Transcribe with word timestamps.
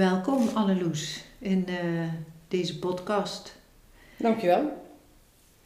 Welkom 0.00 0.48
Anneloes 0.48 1.24
in 1.38 1.66
uh, 1.68 2.08
deze 2.48 2.78
podcast. 2.78 3.56
Dankjewel. 4.16 4.72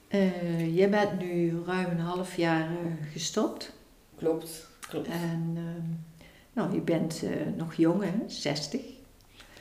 Uh, 0.08 0.76
jij 0.76 0.90
bent 0.90 1.18
nu 1.18 1.62
ruim 1.66 1.90
een 1.90 2.00
half 2.00 2.36
jaar 2.36 2.70
uh, 2.70 2.76
gestopt. 3.12 3.72
Klopt, 4.16 4.68
klopt. 4.88 5.08
En 5.08 5.52
ehm, 5.56 5.88
nou, 6.52 6.74
je 6.74 6.80
bent 6.80 7.22
nog 7.56 7.74
jong 7.74 8.02
hè, 8.02 8.12
60. 8.26 8.80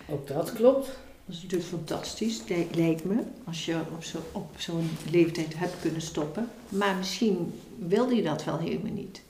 Ook 0.10 0.28
dat 0.28 0.54
klopt. 0.54 0.86
Dat 1.26 1.36
is 1.36 1.42
natuurlijk 1.42 1.70
fantastisch, 1.70 2.42
lijkt 2.72 3.04
me, 3.04 3.24
als 3.46 3.66
je 3.66 3.80
op, 3.96 4.04
zo, 4.04 4.18
op 4.32 4.50
zo'n 4.58 4.90
leeftijd 5.12 5.58
hebt 5.58 5.80
kunnen 5.82 6.02
stoppen. 6.02 6.50
Maar 6.70 6.96
misschien 6.96 7.60
wilde 7.78 8.16
je 8.16 8.24
dat 8.24 8.44
wel 8.44 8.58
helemaal 8.58 8.94
niet. 8.94 9.22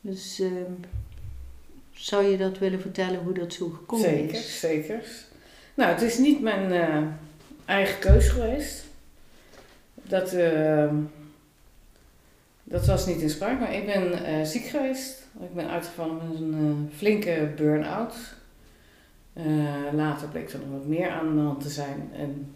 Dus 0.00 0.40
ehm, 0.40 0.72
zou 1.96 2.24
je 2.24 2.36
dat 2.36 2.58
willen 2.58 2.80
vertellen 2.80 3.20
hoe 3.20 3.32
dat 3.32 3.52
zo 3.52 3.68
gekomen 3.68 4.08
zeker, 4.08 4.36
is? 4.36 4.60
Zeker. 4.60 5.04
Nou, 5.74 5.92
het 5.92 6.02
is 6.02 6.18
niet 6.18 6.40
mijn 6.40 6.72
uh, 6.72 7.06
eigen 7.64 7.98
keus 7.98 8.28
geweest. 8.28 8.84
Dat, 9.94 10.34
uh, 10.34 10.92
dat 12.64 12.86
was 12.86 13.06
niet 13.06 13.20
in 13.20 13.30
spraak, 13.30 13.60
maar 13.60 13.74
ik 13.74 13.86
ben 13.86 14.12
uh, 14.12 14.44
ziek 14.44 14.64
geweest. 14.64 15.26
Ik 15.40 15.54
ben 15.54 15.68
uitgevallen 15.68 16.16
met 16.16 16.38
een 16.38 16.90
flinke 16.96 17.52
burn-out. 17.56 18.14
later 19.92 20.28
bleek 20.28 20.52
er 20.52 20.58
nog 20.58 20.68
wat 20.78 20.86
meer 20.86 21.10
aan 21.10 21.34
de 21.34 21.40
hand 21.40 21.60
te 21.60 21.68
zijn. 21.68 22.10
En 22.12 22.54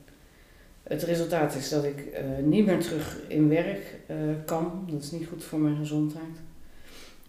het 0.82 1.02
resultaat 1.02 1.54
is 1.54 1.68
dat 1.68 1.84
ik 1.84 2.20
niet 2.44 2.66
meer 2.66 2.80
terug 2.80 3.18
in 3.28 3.48
werk 3.48 3.96
kan. 4.44 4.88
Dat 4.90 5.02
is 5.02 5.10
niet 5.10 5.28
goed 5.28 5.44
voor 5.44 5.58
mijn 5.58 5.76
gezondheid 5.76 6.38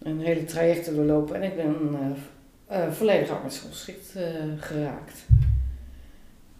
een 0.04 0.20
hele 0.20 0.44
trajecten 0.44 0.94
doorlopen 0.94 1.34
en 1.34 1.42
ik 1.42 1.56
ben 1.56 1.76
uh, 2.70 2.78
uh, 2.78 2.92
volledig 2.92 3.30
arbeidsongeschikt 3.30 4.14
uh, 4.16 4.22
geraakt. 4.56 5.24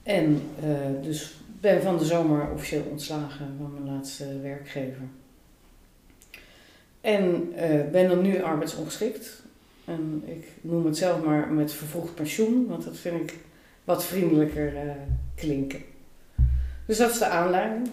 En 0.03 0.43
dus 1.03 1.35
ben 1.61 1.83
van 1.83 1.99
de 1.99 2.05
zomer 2.05 2.51
officieel 2.51 2.85
ontslagen 2.91 3.55
van 3.59 3.73
mijn 3.73 3.95
laatste 3.95 4.41
werkgever. 4.41 5.03
En 7.01 7.53
ben 7.93 8.09
dan 8.09 8.23
nu 8.23 8.43
arbeidsongeschikt. 8.43 9.43
En 9.85 10.23
ik 10.27 10.49
noem 10.61 10.87
het 10.87 10.97
zelf 10.97 11.25
maar 11.25 11.49
met 11.49 11.73
vervroegd 11.73 12.15
pensioen, 12.15 12.67
want 12.67 12.85
dat 12.85 12.97
vind 12.97 13.31
ik 13.31 13.39
wat 13.85 14.05
vriendelijker 14.05 14.73
klinken. 15.35 15.81
Dus 16.87 16.99
dat 16.99 17.11
is 17.11 17.19
de 17.19 17.27
aanleiding 17.27 17.91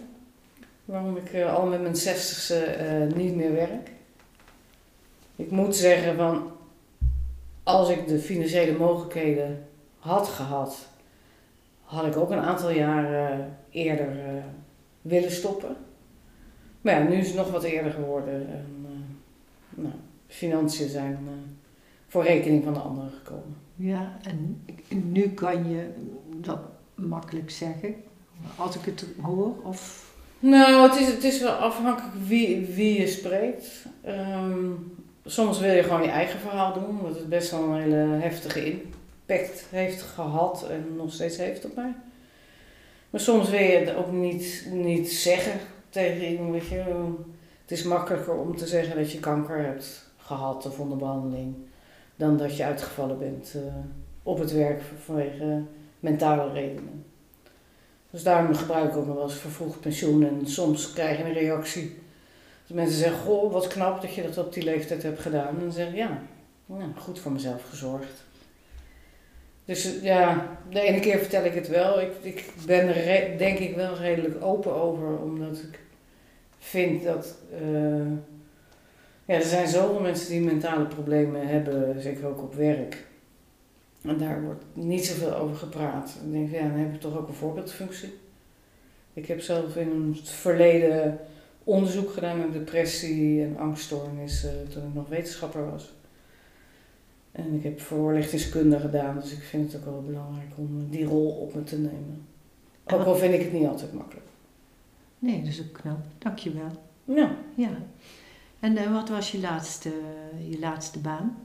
waarom 0.84 1.16
ik 1.16 1.42
al 1.42 1.66
met 1.66 1.82
mijn 1.82 1.96
zestigste 1.96 2.64
niet 3.14 3.34
meer 3.34 3.52
werk. 3.52 3.88
Ik 5.40 5.50
moet 5.50 5.76
zeggen 5.76 6.16
van, 6.16 6.50
als 7.62 7.88
ik 7.88 8.08
de 8.08 8.18
financiële 8.18 8.78
mogelijkheden 8.78 9.66
had 9.98 10.28
gehad, 10.28 10.88
had 11.82 12.06
ik 12.06 12.16
ook 12.16 12.30
een 12.30 12.38
aantal 12.38 12.70
jaren 12.70 13.56
eerder 13.70 14.16
uh, 14.16 14.42
willen 15.02 15.30
stoppen. 15.30 15.76
Maar 16.80 16.94
ja, 16.94 17.08
nu 17.08 17.14
is 17.14 17.26
het 17.26 17.36
nog 17.36 17.50
wat 17.50 17.62
eerder 17.62 17.92
geworden. 17.92 18.34
En, 18.34 18.66
uh, 18.82 19.82
nou, 19.82 19.94
financiën 20.26 20.88
zijn 20.88 21.18
uh, 21.24 21.30
voor 22.06 22.24
rekening 22.24 22.64
van 22.64 22.74
de 22.74 22.80
anderen 22.80 23.10
gekomen. 23.10 23.56
Ja, 23.76 24.18
en 24.22 24.64
nu 24.88 25.28
kan 25.28 25.70
je 25.70 25.90
dat 26.36 26.60
makkelijk 26.94 27.50
zeggen, 27.50 27.94
als 28.56 28.76
ik 28.76 28.84
het 28.84 29.06
hoor? 29.20 29.54
Of? 29.62 30.08
Nou, 30.38 30.90
het 30.90 31.00
is, 31.00 31.06
het 31.06 31.24
is 31.24 31.40
wel 31.40 31.52
afhankelijk 31.52 32.14
wie, 32.26 32.66
wie 32.66 33.00
je 33.00 33.06
spreekt. 33.06 33.86
Um, 34.06 34.98
soms 35.30 35.60
wil 35.60 35.72
je 35.72 35.82
gewoon 35.82 36.02
je 36.02 36.08
eigen 36.08 36.40
verhaal 36.40 36.72
doen, 36.72 36.88
omdat 36.88 37.16
het 37.16 37.28
best 37.28 37.50
wel 37.50 37.62
een 37.62 37.80
hele 37.80 38.18
heftige 38.20 38.64
impact 38.64 39.66
heeft 39.70 40.02
gehad 40.02 40.66
en 40.70 40.96
nog 40.96 41.12
steeds 41.12 41.36
heeft 41.36 41.64
op 41.64 41.76
mij. 41.76 41.94
Maar 43.10 43.20
soms 43.20 43.50
wil 43.50 43.60
je 43.60 43.76
het 43.76 43.94
ook 43.94 44.12
niet, 44.12 44.66
niet 44.72 45.12
zeggen 45.12 45.60
tegen 45.88 46.26
iemand. 46.26 46.66
Je. 46.66 47.14
Het 47.60 47.78
is 47.78 47.84
makkelijker 47.84 48.34
om 48.34 48.56
te 48.56 48.66
zeggen 48.66 48.96
dat 48.96 49.12
je 49.12 49.20
kanker 49.20 49.64
hebt 49.64 50.10
gehad 50.16 50.66
of 50.66 50.78
onder 50.78 50.98
behandeling, 50.98 51.54
dan 52.16 52.36
dat 52.36 52.56
je 52.56 52.64
uitgevallen 52.64 53.18
bent 53.18 53.52
uh, 53.56 53.62
op 54.22 54.38
het 54.38 54.52
werk 54.52 54.82
vanwege 55.04 55.62
mentale 56.00 56.52
redenen. 56.52 57.04
Dus 58.10 58.22
daarom 58.22 58.54
gebruik 58.54 58.90
ik 58.90 58.96
ook 58.96 59.06
nog 59.06 59.14
wel 59.14 59.24
eens 59.24 59.34
vervroegd 59.34 59.80
pensioen 59.80 60.26
en 60.26 60.46
soms 60.46 60.92
krijg 60.92 61.18
je 61.18 61.24
een 61.24 61.32
reactie 61.32 61.99
mensen 62.74 62.98
zeggen, 62.98 63.18
goh, 63.18 63.52
wat 63.52 63.66
knap 63.66 64.00
dat 64.00 64.14
je 64.14 64.22
dat 64.22 64.38
op 64.38 64.52
die 64.52 64.64
leeftijd 64.64 65.02
hebt 65.02 65.20
gedaan. 65.20 65.48
En 65.48 65.60
dan 65.60 65.72
zeg 65.72 65.88
ik, 65.88 65.94
ja, 65.94 66.22
goed 66.96 67.18
voor 67.18 67.32
mezelf 67.32 67.68
gezorgd. 67.68 68.24
Dus 69.64 69.84
eh, 69.84 70.02
ja, 70.02 70.58
de 70.70 70.80
ene 70.80 71.00
keer 71.00 71.18
vertel 71.18 71.44
ik 71.44 71.54
het 71.54 71.68
wel. 71.68 72.00
Ik, 72.00 72.12
ik 72.22 72.52
ben 72.66 72.96
er 72.96 73.38
denk 73.38 73.58
ik 73.58 73.74
wel 73.74 73.94
redelijk 73.94 74.44
open 74.44 74.74
over, 74.74 75.18
omdat 75.18 75.56
ik 75.56 75.78
vind 76.58 77.04
dat... 77.04 77.34
Uh, 77.62 78.12
ja, 79.24 79.34
er 79.34 79.42
zijn 79.42 79.68
zoveel 79.68 80.00
mensen 80.00 80.30
die 80.30 80.40
mentale 80.40 80.84
problemen 80.84 81.48
hebben, 81.48 82.02
zeker 82.02 82.26
ook 82.26 82.42
op 82.42 82.54
werk. 82.54 83.06
En 84.02 84.18
daar 84.18 84.42
wordt 84.42 84.64
niet 84.72 85.06
zoveel 85.06 85.36
over 85.36 85.56
gepraat. 85.56 86.16
Ik 86.24 86.32
denk, 86.32 86.50
ja, 86.50 86.60
dan 86.60 86.78
heb 86.78 86.94
ik 86.94 87.00
toch 87.00 87.18
ook 87.18 87.28
een 87.28 87.34
voorbeeldfunctie. 87.34 88.18
Ik 89.12 89.26
heb 89.26 89.40
zelf 89.40 89.76
in 89.76 90.14
het 90.16 90.28
verleden 90.28 91.18
onderzoek 91.70 92.12
gedaan 92.12 92.38
naar 92.38 92.52
depressie 92.52 93.42
en 93.42 93.56
angststoornissen 93.58 94.68
toen 94.68 94.86
ik 94.86 94.94
nog 94.94 95.08
wetenschapper 95.08 95.70
was. 95.70 95.92
En 97.32 97.54
ik 97.54 97.62
heb 97.62 97.80
voorlichtingskunde 97.80 98.78
gedaan, 98.78 99.20
dus 99.20 99.32
ik 99.32 99.42
vind 99.42 99.72
het 99.72 99.80
ook 99.80 99.92
wel 99.92 100.02
belangrijk 100.02 100.50
om 100.56 100.90
die 100.90 101.04
rol 101.04 101.30
op 101.30 101.54
me 101.54 101.62
te 101.62 101.78
nemen. 101.78 102.26
Ook 102.86 103.04
al 103.04 103.16
vind 103.16 103.34
ik 103.34 103.40
het 103.40 103.52
niet 103.52 103.66
altijd 103.66 103.92
makkelijk. 103.92 104.26
Nee, 105.18 105.40
dat 105.40 105.48
is 105.48 105.60
ook 105.60 105.72
knap. 105.72 105.98
Dankjewel. 106.18 106.70
Ja. 107.04 107.36
ja. 107.54 107.70
En 108.60 108.72
uh, 108.76 108.92
wat 108.92 109.08
was 109.08 109.32
je 109.32 109.40
laatste, 109.40 109.92
je 110.48 110.58
laatste 110.58 110.98
baan? 110.98 111.38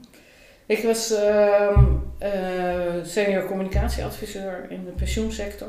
Ik 0.66 0.82
was 0.82 1.12
uh, 1.12 1.82
uh, 2.22 3.04
senior 3.04 3.44
communicatieadviseur 3.44 4.70
in 4.70 4.84
de 4.84 4.90
pensioensector. 4.90 5.68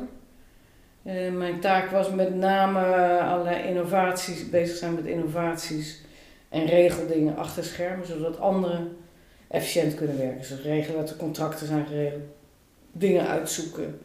Uh, 1.07 1.31
mijn 1.31 1.59
taak 1.59 1.89
was 1.89 2.09
met 2.09 2.35
name 2.35 2.79
allerlei 3.19 3.67
innovaties, 3.67 4.49
bezig 4.49 4.77
zijn 4.77 4.93
met 4.93 5.05
innovaties 5.05 6.01
en 6.49 6.65
regeldingen 6.65 7.35
achter 7.35 7.63
schermen, 7.63 8.07
zodat 8.07 8.39
anderen 8.39 8.97
efficiënt 9.47 9.95
kunnen 9.95 10.17
werken. 10.17 10.37
Dus 10.37 10.61
regelen 10.61 10.99
dat 10.99 11.07
de 11.07 11.15
contracten 11.15 11.67
zijn 11.67 11.85
geregeld, 11.85 12.23
dingen 12.91 13.27
uitzoeken. 13.27 13.99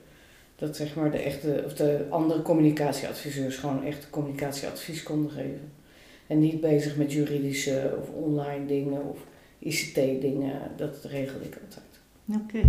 Dat 0.57 0.77
zeg 0.77 0.95
maar 0.95 1.11
de 1.11 1.19
echte, 1.19 1.63
of 1.67 1.75
de 1.75 2.07
andere 2.11 2.43
communicatieadviseurs 2.43 3.57
gewoon 3.57 3.85
echt 3.85 4.11
communicatieadvies 4.11 5.03
konden 5.03 5.31
geven. 5.31 5.73
En 6.27 6.39
niet 6.39 6.61
bezig 6.61 6.97
met 6.97 7.13
juridische 7.13 7.97
of 8.01 8.09
online 8.09 8.67
dingen 8.67 9.03
of 9.09 9.19
ICT-dingen. 9.59 10.61
Dat 10.77 11.05
regelde 11.05 11.45
ik 11.45 11.59
altijd. 11.65 12.01
Oké. 12.43 12.69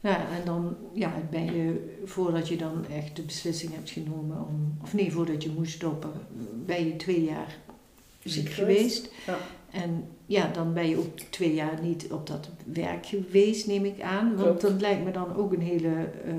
Ja, 0.00 0.18
en 0.18 0.44
dan 0.44 0.76
ja, 0.92 1.12
ben 1.30 1.44
je, 1.44 1.96
voordat 2.04 2.48
je 2.48 2.56
dan 2.56 2.86
echt 2.94 3.16
de 3.16 3.22
beslissing 3.22 3.74
hebt 3.74 3.90
genomen 3.90 4.36
om, 4.36 4.78
of 4.82 4.94
nee, 4.94 5.12
voordat 5.12 5.42
je 5.42 5.50
moest 5.56 5.72
stoppen, 5.72 6.12
ben 6.66 6.86
je 6.86 6.96
twee 6.96 7.24
jaar 7.24 7.56
ziek 8.24 8.48
geweest. 8.48 9.10
Ja. 9.26 9.36
En 9.70 10.08
ja, 10.26 10.50
dan 10.52 10.72
ben 10.72 10.88
je 10.88 10.96
ook 10.96 11.18
twee 11.30 11.54
jaar 11.54 11.78
niet 11.82 12.06
op 12.10 12.26
dat 12.26 12.48
werk 12.64 13.06
geweest, 13.06 13.66
neem 13.66 13.84
ik 13.84 14.00
aan. 14.00 14.36
Want 14.36 14.60
dat 14.60 14.80
lijkt 14.80 15.04
me 15.04 15.10
dan 15.10 15.36
ook 15.36 15.52
een 15.52 15.60
hele. 15.60 15.88
Uh, 16.26 16.34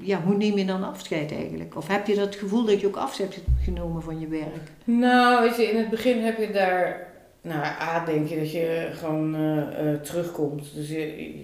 ja, 0.00 0.22
hoe 0.22 0.36
neem 0.36 0.58
je 0.58 0.64
dan 0.64 0.82
afscheid 0.82 1.32
eigenlijk? 1.32 1.76
Of 1.76 1.88
heb 1.88 2.06
je 2.06 2.14
dat 2.14 2.34
gevoel 2.34 2.64
dat 2.64 2.80
je 2.80 2.86
ook 2.86 2.96
afscheid 2.96 3.34
hebt 3.34 3.46
genomen 3.62 4.02
van 4.02 4.20
je 4.20 4.26
werk? 4.26 4.70
Nou, 4.84 5.42
weet 5.42 5.56
je, 5.56 5.62
in 5.62 5.76
het 5.76 5.90
begin 5.90 6.18
heb 6.18 6.38
je 6.38 6.50
daar 6.50 7.07
nou, 7.48 7.64
A, 7.64 8.04
denk 8.04 8.28
je 8.28 8.38
dat 8.38 8.50
je 8.50 8.88
gewoon 8.92 9.34
uh, 9.34 9.56
uh, 9.56 10.00
terugkomt. 10.00 10.74
Dus 10.74 10.88
je, 10.88 10.98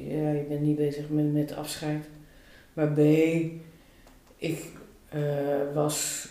ja, 0.09 0.31
je 0.31 0.45
bent 0.49 0.61
niet 0.61 0.77
bezig 0.77 1.09
met, 1.09 1.33
met 1.33 1.55
afscheid. 1.55 2.05
Maar 2.73 2.93
B, 2.93 2.99
ik 4.37 4.65
uh, 5.15 5.75
was 5.75 6.29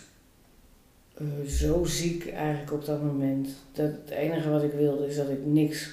zo 1.46 1.84
ziek 1.84 2.28
eigenlijk 2.28 2.72
op 2.72 2.84
dat 2.84 3.02
moment. 3.02 3.48
Dat 3.72 3.86
het 3.86 4.10
enige 4.10 4.50
wat 4.50 4.62
ik 4.62 4.72
wilde 4.72 5.06
is 5.06 5.16
dat 5.16 5.28
ik 5.28 5.46
niks 5.46 5.90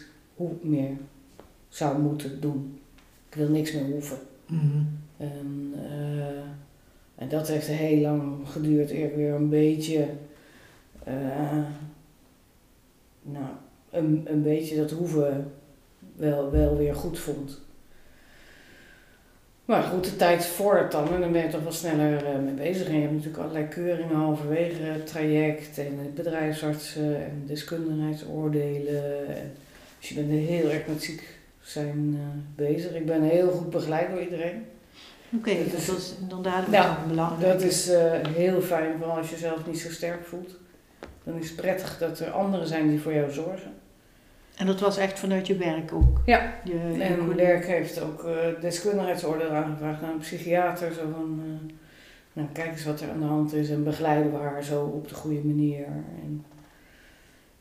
meer 0.61 0.91
zou 1.69 1.99
moeten 1.99 2.41
doen. 2.41 2.79
Ik 3.29 3.35
wil 3.35 3.49
niks 3.49 3.71
meer 3.71 3.85
hoeven. 3.85 4.17
Mm 4.47 4.59
-hmm. 4.59 4.99
en, 5.17 5.73
en 7.15 7.29
dat 7.29 7.47
heeft 7.47 7.67
heel 7.67 8.01
lang 8.01 8.47
geduurd 8.47 8.91
eer 8.91 9.05
ik 9.05 9.15
weer 9.15 9.33
een 9.33 9.49
beetje 9.49 10.07
nou, 13.21 13.45
een, 13.91 14.25
een 14.25 14.43
beetje 14.43 14.75
dat 14.75 14.91
hoeven 14.91 15.51
wel, 16.15 16.51
wel 16.51 16.77
weer 16.77 16.95
goed 16.95 17.19
vond. 17.19 17.59
Maar 19.65 19.83
goed, 19.83 20.03
de 20.03 20.15
tijd 20.15 20.45
vordert 20.45 20.91
dan 20.91 21.13
en 21.13 21.21
dan 21.21 21.31
ben 21.31 21.41
je 21.41 21.49
toch 21.49 21.63
wel 21.63 21.71
sneller 21.71 22.23
uh, 22.23 22.43
mee 22.43 22.53
bezig. 22.53 22.87
En 22.87 22.95
je 22.95 23.01
hebt 23.01 23.13
natuurlijk 23.13 23.43
allerlei 23.43 23.67
keuringen 23.67 24.15
halverwege 24.15 24.81
het 24.81 25.07
traject 25.07 25.77
en 25.77 26.11
bedrijfsartsen 26.15 27.25
en 27.25 27.43
deskundigheidsoordelen. 27.45 29.27
En, 29.35 29.51
dus 29.99 30.09
je 30.09 30.15
bent 30.15 30.29
heel 30.29 30.69
erg 30.69 30.87
met 30.87 31.03
ziek 31.03 31.37
zijn 31.61 32.19
bezig. 32.55 32.93
Ik 32.93 33.05
ben 33.05 33.21
heel 33.21 33.49
goed 33.49 33.69
begeleid 33.69 34.09
door 34.09 34.21
iedereen. 34.21 34.65
Oké, 35.35 35.51
dat, 35.71 35.79
is, 35.79 35.89
is 35.89 36.13
inderdaad 36.21 36.65
ja, 36.71 37.05
belangrijk. 37.07 37.51
Dat 37.51 37.61
is 37.61 37.91
heel 38.29 38.61
fijn, 38.61 38.97
vooral 38.97 39.17
als 39.17 39.29
je 39.29 39.35
jezelf 39.35 39.67
niet 39.67 39.79
zo 39.79 39.89
sterk 39.89 40.25
voelt. 40.25 40.55
Dan 41.23 41.35
is 41.35 41.49
het 41.49 41.55
prettig 41.55 41.97
dat 41.97 42.19
er 42.19 42.31
anderen 42.31 42.67
zijn 42.67 42.89
die 42.89 43.01
voor 43.01 43.13
jou 43.13 43.31
zorgen. 43.31 43.71
En 44.57 44.67
dat 44.67 44.79
was 44.79 44.97
echt 44.97 45.19
vanuit 45.19 45.47
je 45.47 45.55
werk 45.55 45.93
ook? 45.93 46.21
Ja, 46.25 46.53
je, 46.63 46.73
en 46.99 47.25
mijn 47.25 47.35
werk 47.35 47.65
heeft 47.65 48.01
ook 48.01 48.23
uh, 48.23 48.35
deskundigheidsoordeel 48.61 49.49
aangevraagd 49.49 50.01
naar 50.01 50.11
een 50.11 50.17
psychiater. 50.17 50.93
Zo 50.93 51.01
van, 51.11 51.41
uh, 51.45 51.73
nou, 52.33 52.47
kijk 52.53 52.71
eens 52.71 52.85
wat 52.85 53.01
er 53.01 53.09
aan 53.09 53.19
de 53.19 53.25
hand 53.25 53.53
is 53.53 53.69
en 53.69 53.83
begeleiden 53.83 54.31
we 54.31 54.37
haar 54.37 54.63
zo 54.63 54.83
op 54.83 55.07
de 55.07 55.15
goede 55.15 55.41
manier. 55.43 55.85
En, 56.21 56.45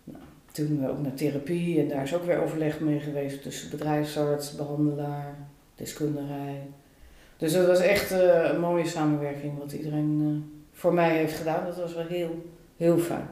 nou, 0.05 0.23
toen 0.53 0.87
ook 0.89 1.03
naar 1.03 1.15
therapie 1.15 1.81
en 1.81 1.89
daar 1.89 2.03
is 2.03 2.15
ook 2.15 2.25
weer 2.25 2.43
overleg 2.43 2.81
mee 2.81 3.01
geweest 3.01 3.43
tussen 3.43 3.71
bedrijfsarts, 3.71 4.57
behandelaar, 4.57 5.35
deskundige. 5.75 6.57
Dus 7.37 7.53
dat 7.53 7.67
was 7.67 7.81
echt 7.81 8.13
uh, 8.13 8.51
een 8.53 8.61
mooie 8.61 8.87
samenwerking 8.87 9.59
wat 9.59 9.73
iedereen 9.73 10.45
voor 10.73 10.95
mij 10.95 11.17
heeft 11.17 11.37
gedaan. 11.37 11.65
Dat 11.65 11.77
was 11.77 11.95
wel 11.95 12.07
heel, 12.07 12.53
heel 12.77 12.99
fijn. 12.99 13.29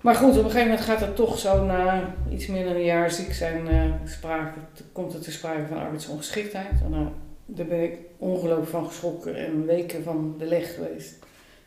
Maar 0.00 0.14
goed, 0.14 0.30
op 0.30 0.36
een 0.36 0.50
gegeven 0.50 0.68
moment 0.68 0.80
gaat 0.80 1.00
het 1.00 1.16
toch 1.16 1.38
zo 1.38 1.64
na 1.64 2.14
iets 2.30 2.46
meer 2.46 2.64
dan 2.64 2.74
een 2.74 2.84
jaar 2.84 3.10
ziek 3.10 3.32
zijn, 3.32 3.66
uh, 3.66 3.94
sprake, 4.04 4.58
komt 4.92 5.12
het 5.12 5.22
te 5.22 5.32
sprake 5.32 5.66
van 5.66 5.78
arbeidsongeschiktheid. 5.78 6.80
En 6.84 6.90
nou, 6.90 7.08
daar 7.46 7.66
ben 7.66 7.82
ik 7.82 7.98
ongelooflijk 8.18 8.70
van 8.70 8.86
geschrokken 8.86 9.36
en 9.36 9.66
weken 9.66 10.02
van 10.02 10.34
de 10.38 10.44
leg 10.44 10.74
geweest. 10.74 11.18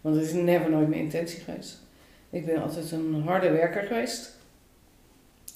Want 0.01 0.15
het 0.15 0.25
is 0.25 0.33
never 0.33 0.69
nooit 0.69 0.89
mijn 0.89 1.01
intentie 1.01 1.39
geweest. 1.39 1.81
Ik 2.29 2.45
ben 2.45 2.61
altijd 2.61 2.91
een 2.91 3.21
harde 3.25 3.51
werker 3.51 3.83
geweest. 3.83 4.37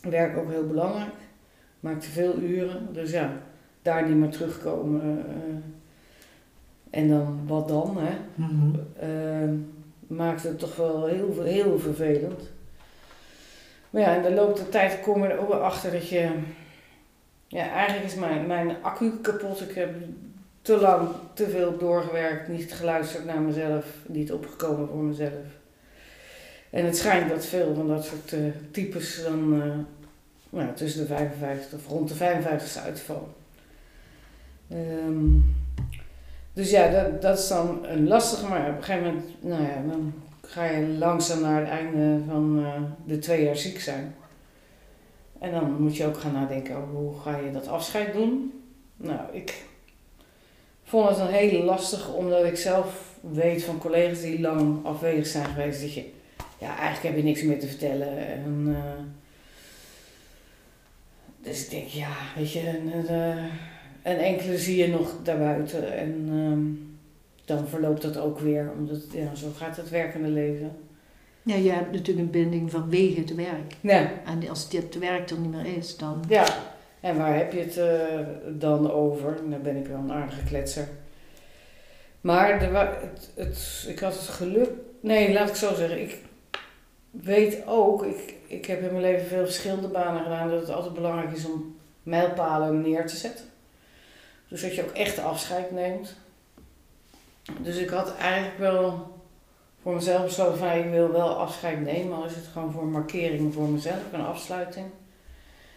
Werk 0.01 0.38
ook 0.38 0.50
heel 0.50 0.68
belangrijk. 0.68 1.13
Maakte 1.80 2.09
veel 2.09 2.38
uren. 2.38 2.94
Dus 2.94 3.12
ja, 3.12 3.41
daar 3.81 4.07
niet 4.07 4.18
meer 4.18 4.30
terugkomen. 4.30 5.01
Uh, 5.18 5.56
en 6.89 7.07
dan 7.07 7.39
wat 7.47 7.68
dan, 7.68 7.97
hè? 7.97 8.15
Mm 8.35 9.75
maakte 10.07 10.47
het 10.47 10.59
toch 10.59 10.75
wel 10.75 11.06
heel, 11.06 11.44
heel 11.44 11.80
vervelend. 11.80 12.51
Maar 13.89 14.01
ja, 14.01 14.16
in 14.16 14.22
de 14.22 14.34
loop 14.34 14.56
der 14.56 14.69
tijd 14.69 15.00
kom 15.01 15.24
er 15.24 15.39
ook 15.39 15.51
achter 15.51 15.92
dat 15.92 16.10
je... 16.10 16.30
Ja, 17.48 17.69
eigenlijk 17.69 18.06
is 18.06 18.16
mijn, 18.16 18.48
mijn 18.48 18.75
accu 18.81 19.22
kapot. 19.22 19.62
Ik 19.62 19.75
heb 19.75 19.89
te 20.62 20.78
lang, 20.78 21.10
te 21.34 21.50
veel 21.50 21.78
doorgewerkt, 21.78 22.48
niet 22.48 22.74
geluisterd 22.74 23.25
naar 23.25 23.42
mezelf, 23.42 23.86
niet 24.06 24.31
opgekomen 24.31 24.88
voor 24.88 25.04
mezelf. 25.04 25.45
En 26.69 26.86
het 26.86 26.98
schijnt 26.98 27.30
dat 27.30 27.45
veel 27.45 27.75
van 27.75 27.88
dat 27.88 28.06
soort 28.06 28.31
uh, 28.31 28.39
types 28.72 29.24
dan 29.24 29.54
uh, 29.54 29.74
nou, 30.50 30.74
tussen 30.74 31.01
de 31.01 31.07
55 31.07 31.80
of 31.80 31.88
rond 31.88 32.10
de 32.10 32.16
55 32.16 32.83
uitvallen. 32.83 33.33
Um, 34.72 35.56
dus 36.54 36.69
ja, 36.69 36.90
dat, 36.90 37.22
dat 37.22 37.40
is 37.40 37.48
dan 37.48 37.86
een 37.86 38.07
lastige, 38.07 38.48
maar 38.48 38.69
op 38.69 38.78
een 38.78 38.83
gegeven 38.83 39.06
moment, 39.06 39.44
nou 39.44 39.63
ja, 39.63 39.81
ga 40.47 40.65
je 40.65 40.88
langzaam 40.88 41.41
naar 41.41 41.59
het 41.59 41.69
einde 41.69 42.23
van 42.27 42.59
uh, 42.59 42.81
de 43.05 43.19
twee 43.19 43.44
jaar 43.44 43.57
ziek 43.57 43.79
zijn. 43.79 44.15
En 45.39 45.51
dan 45.51 45.81
moet 45.81 45.97
je 45.97 46.05
ook 46.05 46.17
gaan 46.17 46.33
nadenken 46.33 46.75
over 46.75 46.94
hoe 46.94 47.19
ga 47.19 47.38
je 47.38 47.51
dat 47.51 47.67
afscheid 47.67 48.13
doen. 48.13 48.61
Nou, 48.97 49.19
ik 49.31 49.65
vond 50.83 51.09
het 51.09 51.19
een 51.19 51.33
hele 51.33 51.63
lastig, 51.63 52.13
omdat 52.13 52.45
ik 52.45 52.57
zelf 52.57 53.15
weet 53.21 53.63
van 53.63 53.77
collega's 53.77 54.21
die 54.21 54.39
lang 54.39 54.85
afwezig 54.85 55.27
zijn 55.27 55.45
geweest, 55.45 55.81
dat 55.81 55.94
je, 55.94 56.09
ja, 56.59 56.77
eigenlijk 56.77 57.03
heb 57.03 57.15
je 57.15 57.23
niks 57.23 57.44
meer 57.44 57.59
te 57.59 57.67
vertellen. 57.67 58.27
En, 58.27 58.65
uh, 58.67 58.77
dus 61.41 61.63
ik 61.63 61.69
denk, 61.69 61.88
ja, 61.88 62.11
weet 62.35 62.51
je, 62.51 62.67
een, 62.67 63.09
een 64.03 64.17
enkele 64.17 64.57
zie 64.57 64.77
je 64.77 64.88
nog 64.88 65.15
daarbuiten. 65.23 65.97
En 65.97 66.29
um, 66.29 66.87
dan 67.47 67.67
verloopt 67.67 68.01
dat 68.01 68.17
ook 68.17 68.39
weer, 68.39 68.71
omdat 68.77 69.01
ja, 69.11 69.35
zo 69.35 69.47
gaat 69.57 69.77
het 69.77 69.89
werkende 69.89 70.27
leven. 70.27 70.71
Ja, 71.44 71.55
je 71.55 71.71
hebt 71.71 71.91
natuurlijk 71.91 72.25
een 72.25 72.41
binding 72.41 72.71
vanwege 72.71 73.19
het 73.19 73.35
werk. 73.35 73.73
Ja. 73.81 74.11
En 74.25 74.49
als 74.49 74.69
dit 74.69 74.99
werk 74.99 75.29
er 75.29 75.39
niet 75.39 75.51
meer 75.51 75.77
is, 75.77 75.97
dan... 75.97 76.23
Ja, 76.27 76.45
en 76.99 77.17
waar 77.17 77.35
heb 77.35 77.53
je 77.53 77.59
het 77.59 77.77
uh, 77.77 78.59
dan 78.59 78.91
over? 78.91 79.38
Dan 79.49 79.61
ben 79.61 79.75
ik 79.75 79.88
wel 79.88 79.97
een 79.97 80.11
aardige 80.11 80.44
kletser. 80.44 80.88
Maar 82.21 82.59
de, 82.59 82.65
het, 82.65 83.31
het, 83.35 83.85
ik 83.88 83.99
had 83.99 84.13
het 84.13 84.27
geluk... 84.27 84.69
Nee, 84.99 85.33
laat 85.33 85.49
ik 85.49 85.55
zo 85.55 85.73
zeggen. 85.75 86.01
Ik 86.01 86.17
weet 87.09 87.63
ook, 87.67 88.03
ik, 88.03 88.33
ik 88.47 88.65
heb 88.65 88.81
in 88.81 88.91
mijn 88.91 89.01
leven 89.01 89.27
veel 89.27 89.45
verschillende 89.45 89.88
banen 89.88 90.23
gedaan, 90.23 90.49
dat 90.49 90.59
het 90.59 90.69
altijd 90.69 90.94
belangrijk 90.94 91.31
is 91.31 91.45
om 91.45 91.75
mijlpalen 92.03 92.81
neer 92.81 93.05
te 93.05 93.15
zetten. 93.15 93.45
Dus 94.47 94.61
dat 94.61 94.75
je 94.75 94.83
ook 94.83 94.95
echt 94.95 95.19
afscheid 95.19 95.71
neemt. 95.71 96.15
Dus 97.61 97.77
ik 97.77 97.89
had 97.89 98.15
eigenlijk 98.15 98.57
wel 98.57 99.15
voor 99.81 99.94
mezelf 99.94 100.23
besloten 100.23 100.57
van 100.57 100.71
ik 100.71 100.89
wil 100.89 101.11
wel 101.11 101.29
afscheid 101.29 101.81
nemen, 101.81 102.17
al 102.17 102.25
is 102.25 102.35
het 102.35 102.47
gewoon 102.53 102.71
voor 102.71 102.81
een 102.81 102.91
markering 102.91 103.53
voor 103.53 103.67
mezelf, 103.67 104.13
een 104.13 104.25
afsluiting. 104.25 104.85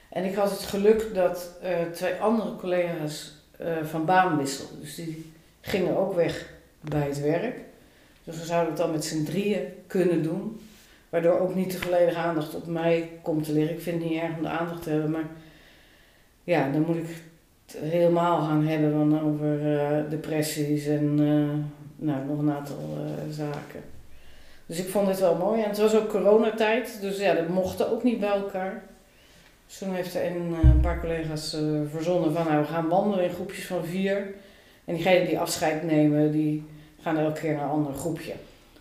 En 0.09 0.25
ik 0.25 0.35
had 0.35 0.51
het 0.51 0.61
geluk 0.61 1.15
dat 1.15 1.51
uh, 1.63 1.71
twee 1.93 2.15
andere 2.15 2.57
collega's 2.57 3.33
uh, 3.61 3.67
van 3.83 4.05
baan 4.05 4.37
wisselden. 4.37 4.81
Dus 4.81 4.95
die 4.95 5.33
gingen 5.61 5.97
ook 5.97 6.15
weg 6.15 6.53
bij 6.81 7.07
het 7.07 7.21
werk. 7.21 7.59
Dus 8.25 8.39
we 8.39 8.45
zouden 8.45 8.69
het 8.69 8.83
dan 8.83 8.91
met 8.91 9.05
z'n 9.05 9.25
drieën 9.25 9.63
kunnen 9.87 10.23
doen. 10.23 10.61
Waardoor 11.09 11.39
ook 11.39 11.55
niet 11.55 11.73
de 11.73 11.79
volledige 11.79 12.19
aandacht 12.19 12.55
op 12.55 12.67
mij 12.67 13.11
komt 13.23 13.45
te 13.45 13.53
liggen. 13.53 13.77
Ik 13.77 13.83
vind 13.83 14.03
het 14.03 14.11
niet 14.11 14.21
erg 14.21 14.37
om 14.37 14.43
de 14.43 14.49
aandacht 14.49 14.83
te 14.83 14.91
hebben, 14.91 15.11
maar 15.11 15.27
ja, 16.45 16.71
dan 16.71 16.81
moet 16.81 16.97
ik 16.97 17.23
helemaal 17.79 18.41
gaan 18.41 18.67
hebben 18.67 18.93
van 18.93 19.23
over 19.23 19.73
uh, 19.73 20.11
depressies 20.11 20.87
en 20.87 21.19
uh, 21.21 21.49
nou, 21.97 22.27
nog 22.27 22.39
een 22.39 22.53
aantal 22.53 22.99
uh, 22.99 23.35
zaken. 23.35 23.81
Dus 24.67 24.79
ik 24.79 24.89
vond 24.89 25.09
het 25.09 25.21
wel 25.21 25.37
mooi. 25.37 25.63
En 25.63 25.69
het 25.69 25.79
was 25.79 25.95
ook 25.95 26.09
coronatijd, 26.09 26.99
dus 27.01 27.19
ja, 27.19 27.35
dat 27.35 27.49
mochten 27.49 27.91
ook 27.91 28.03
niet 28.03 28.21
bij 28.21 28.29
elkaar. 28.29 28.83
Dus 29.67 29.79
toen 29.79 29.95
heeft 29.95 30.15
er 30.15 30.27
een, 30.27 30.81
paar 30.83 31.01
collega's 31.01 31.57
verzonnen 31.91 32.33
van 32.33 32.47
nou, 32.47 32.61
we 32.61 32.67
gaan 32.67 32.89
wandelen 32.89 33.25
in 33.25 33.35
groepjes 33.35 33.67
van 33.67 33.85
vier. 33.85 34.35
En 34.85 34.95
diegenen 34.95 35.27
die 35.27 35.39
afscheid 35.39 35.83
nemen, 35.83 36.33
die 36.33 36.65
gaan 37.03 37.19
elke 37.19 37.41
keer 37.41 37.55
naar 37.55 37.65
een 37.65 37.71
ander 37.71 37.95
groepje. 37.95 38.33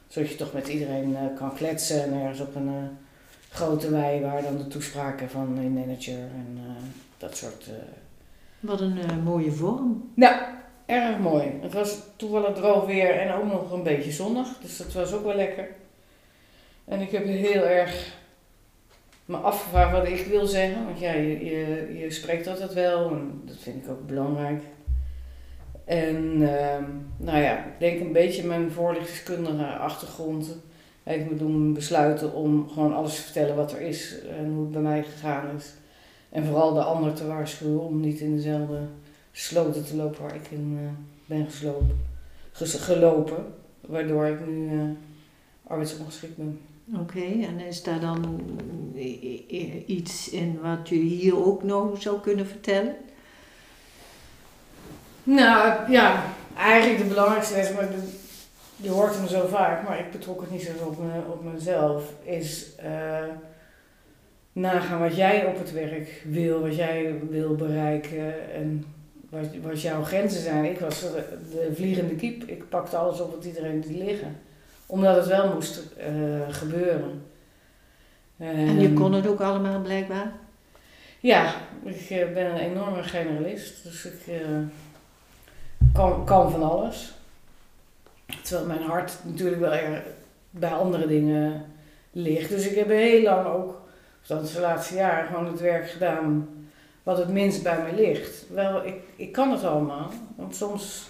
Zodat 0.08 0.30
je 0.30 0.36
toch 0.36 0.54
met 0.54 0.68
iedereen 0.68 1.18
kan 1.38 1.56
kletsen 1.56 2.04
en 2.04 2.14
ergens 2.22 2.40
op 2.40 2.56
een 2.56 2.98
grote 3.50 3.90
wei 3.92 4.22
waar 4.22 4.44
dan 4.44 4.58
de 4.58 4.68
toespraken 4.68 5.30
van 5.30 5.58
een 5.58 5.74
manager 5.74 6.20
en 6.20 6.60
dat 7.18 7.38
soort 7.38 7.70
wat 8.60 8.82
een 8.82 8.98
uh, 8.98 9.24
mooie 9.24 9.52
vorm. 9.52 10.12
Ja, 10.16 10.62
erg 10.86 11.18
mooi. 11.18 11.52
Het 11.62 11.74
was 11.74 11.98
toevallig 12.16 12.56
droog 12.56 12.86
weer 12.86 13.20
en 13.20 13.34
ook 13.34 13.46
nog 13.46 13.72
een 13.72 13.84
beetje 13.84 14.12
zonnig. 14.12 14.48
Dus 14.62 14.78
dat 14.78 14.94
was 14.94 15.14
ook 15.14 15.24
wel 15.24 15.36
lekker. 15.36 15.68
En 16.86 17.02
ik 17.02 17.12
heb 17.12 17.26
heel 17.26 17.64
erg 17.64 18.18
me 19.26 19.38
afgevraagd 19.38 19.92
wat 19.92 20.08
ik 20.08 20.26
wil 20.26 20.46
zeggen. 20.46 20.86
Want 20.86 21.00
ja, 21.00 21.14
je, 21.14 21.46
je, 21.46 21.98
je 21.98 22.12
spreekt 22.12 22.48
altijd 22.48 22.74
wel 22.74 23.10
en 23.10 23.42
dat 23.46 23.58
vind 23.60 23.84
ik 23.84 23.90
ook 23.90 24.08
belangrijk. 24.08 24.62
En 25.86 26.42
uh, 26.42 26.78
nou 27.18 27.38
ja, 27.38 27.58
ik 27.58 27.80
denk 27.80 28.00
een 28.00 28.12
beetje 28.12 28.44
mijn 28.44 28.72
voorlichtingskundige 28.72 29.66
achtergrond 29.66 30.58
heeft 31.04 31.30
me 31.30 31.36
doen 31.36 31.74
besluiten 31.74 32.34
om 32.34 32.70
gewoon 32.70 32.94
alles 32.94 33.16
te 33.16 33.22
vertellen 33.22 33.56
wat 33.56 33.72
er 33.72 33.82
is 33.82 34.16
en 34.38 34.52
hoe 34.52 34.62
het 34.62 34.72
bij 34.72 34.82
mij 34.82 35.04
gegaan 35.04 35.56
is. 35.56 35.74
En 36.30 36.46
vooral 36.46 36.74
de 36.74 36.84
ander 36.84 37.14
te 37.14 37.28
waarschuwen 37.28 37.80
om 37.80 38.00
niet 38.00 38.20
in 38.20 38.36
dezelfde 38.36 38.80
sloten 39.32 39.86
te 39.86 39.96
lopen 39.96 40.22
waar 40.22 40.36
ik 40.36 40.48
in 40.50 40.80
uh, 40.82 40.90
ben 41.26 41.46
geslopen, 41.46 42.06
gelopen. 42.54 43.54
Waardoor 43.82 44.26
ik 44.26 44.48
nu 44.48 44.72
uh, 44.72 44.82
arbeidsongeschikt 45.68 46.38
ben. 46.38 46.60
Oké, 46.96 47.22
en 47.22 47.60
is 47.60 47.84
daar 47.84 48.00
dan 48.00 48.42
iets 49.86 50.30
in 50.30 50.60
wat 50.62 50.90
je 50.90 50.96
hier 50.96 51.46
ook 51.46 51.64
nog 51.64 52.02
zou 52.02 52.20
kunnen 52.20 52.48
vertellen? 52.48 52.96
Nou 55.24 55.92
ja, 55.92 56.24
eigenlijk 56.58 57.00
de 57.00 57.08
belangrijkste 57.08 57.56
les, 57.56 57.74
maar 57.74 57.88
je 58.76 58.90
hoort 58.90 59.16
hem 59.16 59.28
zo 59.28 59.48
vaak, 59.48 59.88
maar 59.88 60.00
ik 60.00 60.12
betrok 60.12 60.42
het 60.42 60.52
niet 60.52 60.62
zo 60.62 60.86
op, 60.86 60.98
me, 61.00 61.22
op 61.32 61.54
mezelf, 61.54 62.04
is 62.24 62.68
uh, 62.84 63.24
nagaan 64.54 65.00
wat 65.00 65.16
jij 65.16 65.46
op 65.46 65.58
het 65.58 65.72
werk 65.72 66.24
wil, 66.26 66.62
wat 66.62 66.76
jij 66.76 67.20
wil 67.30 67.56
bereiken 67.56 68.54
en 68.54 68.86
wat, 69.30 69.46
wat 69.62 69.82
jouw 69.82 70.04
grenzen 70.04 70.42
zijn. 70.42 70.66
Ik 70.66 70.80
was 70.80 71.02
de 71.52 71.72
vliegende 71.76 72.16
kiep. 72.16 72.44
Ik 72.44 72.70
pakte 72.70 72.98
alles 72.98 73.20
op 73.20 73.32
wat 73.36 73.46
iedereen 73.46 73.84
liet 73.88 73.98
liggen. 73.98 74.38
Omdat 74.86 75.16
het 75.16 75.28
wel 75.28 75.54
moest 75.54 75.82
uh, 76.00 76.50
gebeuren. 76.50 77.24
en 78.38 78.80
je 78.80 78.88
ehm, 78.88 78.96
kon 78.96 79.14
het 79.14 79.28
ook 79.28 79.42
allemaal 79.42 79.82
blijkbaar? 79.82 80.32
Ja, 81.20 81.54
ik 81.84 82.10
uh, 82.10 82.34
ben 82.34 82.46
een 82.46 82.58
enorme 82.58 83.04
generalist. 83.04 83.84
Dus 83.84 84.06
ik 84.06 84.28
uh, 84.28 84.58
kan, 85.94 86.26
kan 86.26 86.52
van 86.52 86.64
alles. 86.64 87.14
Terwijl 88.44 88.68
mijn 88.68 88.82
hart 88.82 89.18
natuurlijk 89.24 89.62
wel 89.62 89.74
erg 89.74 90.04
bij 90.50 90.72
andere 90.72 91.08
dingen 91.08 91.66
ligt. 92.12 92.50
Dus 92.50 92.68
ik 92.68 92.76
heb 92.76 92.88
heel 92.88 93.24
lang 93.24 93.48
ook 93.48 93.82
dat 94.28 94.42
het 94.42 94.60
laatste 94.60 94.96
jaar 94.96 95.26
gewoon 95.26 95.46
het 95.46 95.60
werk 95.60 95.90
gedaan 95.90 96.48
wat 97.04 97.18
het 97.18 97.30
minst 97.30 97.64
bij 97.64 97.82
mij 97.82 97.96
ligt. 97.96 98.46
Wel, 98.50 98.86
ik, 98.86 98.96
ik 99.16 99.32
kan 99.32 99.52
het 99.52 99.64
allemaal. 99.64 100.10
Want 100.36 100.56
soms 100.56 101.08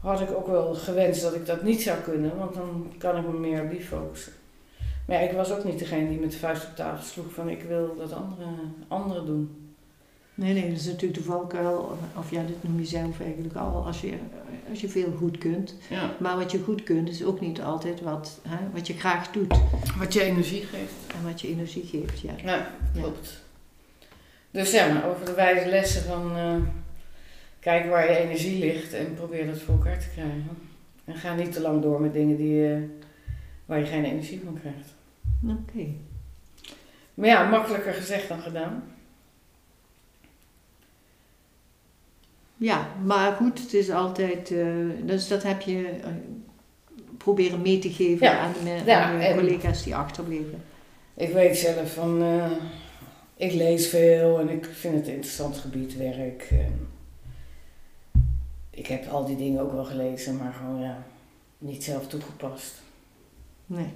had 0.00 0.20
ik 0.20 0.30
ook 0.30 0.46
wel 0.46 0.74
gewenst 0.74 1.22
dat 1.22 1.34
ik 1.34 1.46
dat 1.46 1.62
niet 1.62 1.82
zou 1.82 1.98
kunnen, 1.98 2.36
want 2.36 2.54
dan 2.54 2.92
kan 2.98 3.16
ik 3.16 3.26
me 3.26 3.38
meer 3.38 3.62
op 3.62 3.70
die 3.70 3.80
focussen. 3.80 4.32
Maar 5.06 5.22
ja, 5.22 5.28
ik 5.28 5.36
was 5.36 5.52
ook 5.52 5.64
niet 5.64 5.78
degene 5.78 6.08
die 6.08 6.20
met 6.20 6.32
de 6.32 6.38
vuist 6.38 6.66
op 6.66 6.76
tafel 6.76 7.04
sloeg 7.04 7.32
van 7.32 7.48
ik 7.48 7.62
wil 7.62 7.94
dat 7.96 8.12
anderen 8.12 8.74
andere 8.88 9.24
doen. 9.24 9.59
Nee, 10.40 10.52
nee, 10.52 10.68
dat 10.70 10.78
is 10.80 10.86
natuurlijk 10.86 11.14
de 11.14 11.22
valkuil, 11.24 11.98
of 12.16 12.30
ja, 12.30 12.42
dit 12.42 12.62
noem 12.62 12.78
je 12.78 12.86
zelf 12.86 13.20
eigenlijk 13.20 13.54
al, 13.54 13.86
als 13.86 14.00
je, 14.00 14.12
als 14.70 14.80
je 14.80 14.88
veel 14.88 15.12
goed 15.18 15.38
kunt. 15.38 15.74
Ja. 15.90 16.14
Maar 16.18 16.36
wat 16.36 16.50
je 16.50 16.58
goed 16.58 16.82
kunt 16.82 17.08
is 17.08 17.24
ook 17.24 17.40
niet 17.40 17.62
altijd 17.62 18.00
wat, 18.00 18.40
hè, 18.48 18.56
wat 18.72 18.86
je 18.86 18.92
graag 18.94 19.30
doet 19.30 19.54
Wat 19.98 20.12
je 20.12 20.22
energie 20.22 20.60
geeft. 20.62 20.92
en 21.16 21.24
wat 21.24 21.40
je 21.40 21.48
energie 21.48 21.84
geeft. 21.86 22.20
Ja. 22.20 22.32
Ja, 22.44 22.70
klopt. 22.94 23.42
Dus 24.50 24.70
ja, 24.70 25.02
over 25.04 25.24
de 25.26 25.34
wijze 25.34 25.68
lessen 25.68 26.02
van 26.02 26.36
eh, 26.36 26.54
kijk 27.58 27.88
waar 27.88 28.10
je 28.10 28.16
energie 28.18 28.58
ligt 28.64 28.92
en 28.92 29.14
probeer 29.14 29.46
dat 29.46 29.58
voor 29.58 29.74
elkaar 29.74 29.98
te 29.98 30.08
krijgen. 30.12 30.48
En 31.04 31.14
ga 31.14 31.34
niet 31.34 31.52
te 31.52 31.60
lang 31.60 31.82
door 31.82 32.00
met 32.00 32.12
dingen 32.12 32.36
die, 32.36 32.72
eh, 32.74 32.80
waar 33.66 33.78
je 33.78 33.86
geen 33.86 34.04
energie 34.04 34.40
van 34.44 34.58
krijgt. 34.60 34.94
Oké. 35.44 35.86
Maar 37.14 37.28
ja, 37.28 37.48
makkelijker 37.48 37.92
gezegd 37.92 38.28
dan 38.28 38.40
gedaan. 38.40 38.82
Ja, 42.60 42.88
maar 43.04 43.32
goed, 43.32 43.60
het 43.60 43.74
is 43.74 43.90
altijd, 43.90 44.50
eh, 44.50 44.66
dus 45.04 45.28
dat 45.28 45.42
heb 45.42 45.60
je 45.60 45.86
eh, 45.88 46.10
proberen 47.16 47.62
mee 47.62 47.78
te 47.78 47.90
geven 47.92 48.26
Ja. 48.26 48.38
aan 48.38 48.52
de, 48.64 48.82
Ja, 48.86 49.02
aan 49.04 49.18
de 49.18 49.24
en- 49.24 49.36
collega's 49.36 49.82
die 49.82 49.94
achterbleven. 49.96 50.62
Ik 51.14 51.32
weet 51.32 51.56
zelf 51.56 51.92
van, 51.94 52.22
eh, 52.22 52.50
ik 53.36 53.52
lees 53.52 53.88
veel 53.88 54.40
en 54.40 54.48
ik 54.48 54.64
vind 54.64 54.94
het 54.94 55.06
een 55.06 55.14
interessant 55.14 55.56
gebied 55.56 55.96
werk. 55.96 56.50
Ik 58.70 58.86
heb 58.86 59.06
al 59.06 59.24
die 59.26 59.36
dingen 59.36 59.60
ook 59.62 59.72
wel 59.72 59.84
gelezen, 59.84 60.36
maar 60.36 60.52
gewoon 60.52 60.80
ja, 60.80 61.02
niet 61.58 61.84
zelf 61.84 62.06
toegepast. 62.08 62.74
Nee. 63.66 63.86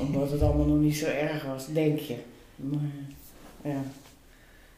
Omdat 0.00 0.30
het 0.30 0.42
allemaal 0.42 0.66
nog 0.66 0.78
niet 0.78 0.96
zo 0.96 1.06
erg 1.06 1.44
was, 1.44 1.66
denk 1.72 1.98
je. 1.98 2.16
Maar 2.56 2.80
ja, 3.62 3.82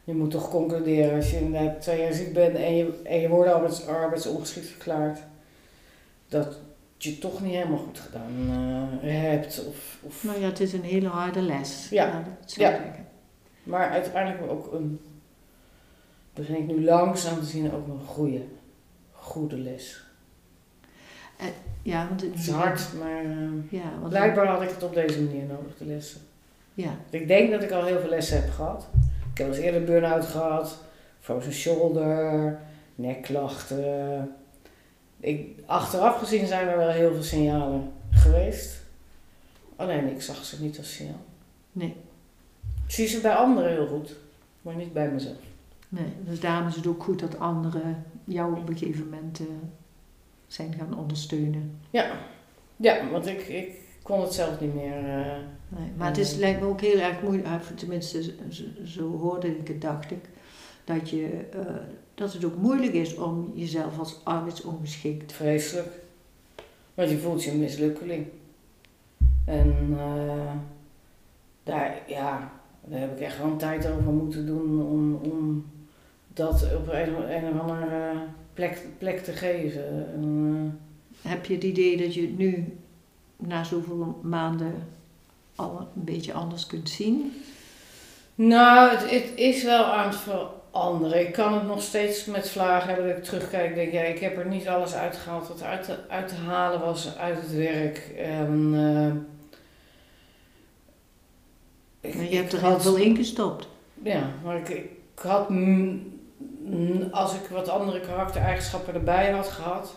je 0.07 0.15
moet 0.15 0.31
toch 0.31 0.51
concluderen 0.51 1.17
als 1.17 1.31
je 1.31 1.37
inderdaad 1.37 1.81
twee 1.81 2.01
jaar 2.01 2.13
ziek 2.13 2.33
bent 2.33 2.57
en 2.57 2.77
je, 2.77 3.01
en 3.05 3.21
je 3.21 3.29
wordt 3.29 3.51
arbeids, 3.51 3.87
arbeidsongeschikt 3.87 4.67
verklaard, 4.67 5.19
dat 6.29 6.59
je 6.97 7.19
toch 7.19 7.43
niet 7.43 7.55
helemaal 7.55 7.79
goed 7.79 7.99
gedaan 7.99 8.33
eh, 9.03 9.21
hebt. 9.21 9.67
Of, 9.69 9.99
of, 10.03 10.25
Nou 10.25 10.41
ja, 10.41 10.47
het 10.47 10.61
is 10.61 10.73
een 10.73 10.83
hele 10.83 11.09
harde 11.09 11.41
les. 11.41 11.89
Ja. 11.91 12.25
Ja. 12.47 12.81
maar 13.63 13.91
uiteindelijk 13.91 14.51
ook 14.53 14.73
een, 14.73 15.01
begin 16.35 16.57
ik 16.57 16.67
nu 16.67 16.85
langzaam 16.85 17.39
te 17.41 17.47
zien, 17.47 17.73
ook 17.73 17.89
een 17.89 18.07
goede, 18.07 18.43
goede 19.13 19.57
les. 19.59 20.05
Ja, 21.83 22.09
want 22.09 22.21
het 22.21 22.31
Het 22.31 22.41
is 22.41 22.49
hard, 22.49 22.93
maar 22.99 23.25
eh, 23.25 23.71
Ja, 23.71 23.99
want 23.99 24.09
blijkbaar 24.09 24.47
had 24.47 24.63
ik 24.63 24.69
het 24.69 24.83
op 24.83 24.95
deze 24.95 25.23
manier 25.23 25.45
nodig, 25.45 25.77
de 25.79 25.85
lessen. 25.85 26.21
Ja, 26.75 26.97
Ik 27.11 27.29
denk 27.29 27.51
dat 27.51 27.63
ik 27.63 27.71
al 27.71 27.85
heel 27.85 28.01
veel 28.01 28.09
lessen 28.09 28.43
heb 28.43 28.51
gehad. 28.51 28.89
Ik 29.37 29.43
heb 29.43 29.51
al 29.51 29.57
eens 29.57 29.65
eerder 29.65 29.85
burn-out 29.85 30.25
gehad, 30.25 30.79
frozen 31.21 31.53
shoulder, 31.53 32.59
nekklachten. 32.95 34.35
Ik, 35.21 35.59
achteraf 35.67 36.19
gezien 36.19 36.47
zijn 36.47 36.69
er 36.69 36.77
wel 36.77 36.89
heel 36.89 37.13
veel 37.13 37.23
signalen 37.23 37.93
geweest. 38.11 38.83
Alleen 39.77 40.11
ik 40.11 40.23
zag 40.23 40.45
ze 40.45 40.63
niet 40.63 40.79
als 40.79 40.95
signaal. 40.95 41.25
nee. 41.73 41.97
Ik 42.87 42.93
zie 42.93 43.07
ze 43.07 43.21
bij 43.21 43.35
anderen 43.35 43.71
heel 43.71 43.87
goed, 43.87 44.17
maar 44.63 44.77
niet 44.77 44.93
bij 44.93 45.11
mezelf. 45.11 45.37
nee. 45.89 46.13
Dus 46.25 46.41
daarom 46.41 46.69
is 46.69 46.77
het 46.77 46.87
ook 46.87 47.03
goed 47.03 47.21
dat 47.21 47.39
anderen 47.39 48.05
jou 48.25 48.61
op 48.61 48.69
een 48.69 48.79
gegeven 48.79 49.05
moment 49.05 49.41
zijn 50.47 50.75
gaan 50.79 50.99
ondersteunen. 50.99 51.79
Ja, 51.91 52.17
ja 52.77 53.11
want 53.11 53.27
ik, 53.27 53.41
ik 53.49 53.86
kon 54.07 54.21
het 54.21 54.35
zelf 54.35 54.61
niet 54.61 54.75
meer. 54.75 54.97
eh, 54.97 55.37
Nee, 55.69 55.91
maar 55.97 56.07
het 56.09 56.19
is, 56.19 56.31
Nee. 56.31 56.41
lijkt 56.41 56.61
me 56.61 56.67
ook 56.67 56.81
heel 56.81 56.99
erg 56.99 57.23
moeilijk, 57.23 57.47
eh, 57.47 57.61
tenminste 57.77 58.23
zo, 58.49 58.63
zo 58.85 59.17
hoorde 59.19 59.59
ik 59.59 59.69
het, 59.69 59.81
dacht 59.81 60.11
ik, 60.11 60.25
dat, 60.85 61.11
je, 61.11 61.29
eh, 61.53 61.75
dat 62.15 62.33
het 62.33 62.45
ook 62.45 62.57
moeilijk 62.57 62.93
is 62.93 63.15
om 63.17 63.53
jezelf 63.55 63.99
als 63.99 64.21
arbeidsongeschikt. 64.25 65.33
vreselijk. 65.33 65.89
Want 66.95 67.11
je 67.11 67.19
voelt 67.19 67.45
je 67.45 67.51
een 67.51 67.59
mislukkeling. 67.59 68.27
En 69.45 69.75
eh, 69.99 70.53
daar, 71.63 72.03
ja, 72.07 72.53
daar 72.85 73.01
heb 73.01 73.13
ik 73.17 73.21
echt 73.21 73.37
gewoon 73.37 73.59
tijd 73.59 73.89
over 73.89 74.13
moeten 74.13 74.47
doen 74.47 74.83
om, 74.87 75.15
om 75.15 75.67
dat 76.35 76.69
op 76.77 76.89
een, 76.89 77.31
een 77.37 77.53
of 77.55 77.61
andere 77.61 78.13
plek, 78.55 78.87
plek 78.99 79.19
te 79.25 79.33
geven. 79.33 80.13
En, 80.15 80.81
Heb 81.23 81.45
je 81.47 81.55
het 81.55 81.65
idee 81.65 81.97
dat 81.97 82.15
je 82.15 82.21
het 82.21 82.39
nu, 82.39 82.77
na 83.37 83.65
zoveel 83.65 84.21
maanden, 84.23 84.89
al 85.57 85.79
een 85.81 86.05
beetje 86.05 86.33
anders 86.33 86.67
kunt 86.67 86.91
zien? 86.91 87.43
nou, 88.35 88.91
het, 88.91 89.11
het 89.11 89.33
is 89.35 89.63
wel 89.65 89.85
aan 89.85 90.09
het 90.09 90.17
veranderen. 90.17 91.21
Ik 91.27 91.33
kan 91.33 91.55
het 91.55 91.67
nog 91.67 91.83
steeds 91.83 92.25
met 92.25 92.51
vlagen 92.51 92.89
hebben 92.89 93.09
dat 93.09 93.17
ik 93.19 93.25
terugkijk 93.25 93.69
en 93.69 93.75
denk, 93.75 93.93
ja, 93.93 94.01
ik 94.01 94.19
heb 94.19 94.37
er 94.39 94.47
niet 94.47 94.69
alles 94.69 94.95
uitgehaald 94.95 95.49
wat 95.49 95.63
uit 95.63 95.85
te, 95.85 95.97
uit 96.09 96.29
te 96.29 96.35
halen 96.35 96.81
was 96.81 97.17
uit 97.17 97.37
het 97.41 97.53
werk. 97.55 97.99
En, 98.19 98.73
eh, 102.01 102.11
ik- 102.11 102.15
Maar 102.17 102.25
je 102.25 102.37
hebt 102.37 102.53
er 102.53 102.61
heel 102.61 102.71
had- 102.71 102.83
veel 102.83 102.97
in 102.97 103.17
gestopt. 103.17 103.69
Ja, 104.03 104.31
maar 104.45 104.57
ik, 104.57 104.69
ik 104.69 104.89
had, 105.23 105.49
als 107.11 107.35
ik 107.35 107.47
wat 107.51 107.69
andere 107.69 108.01
karaktereigenschappen 108.01 108.95
erbij 108.95 109.31
had 109.31 109.49
gehad, 109.49 109.95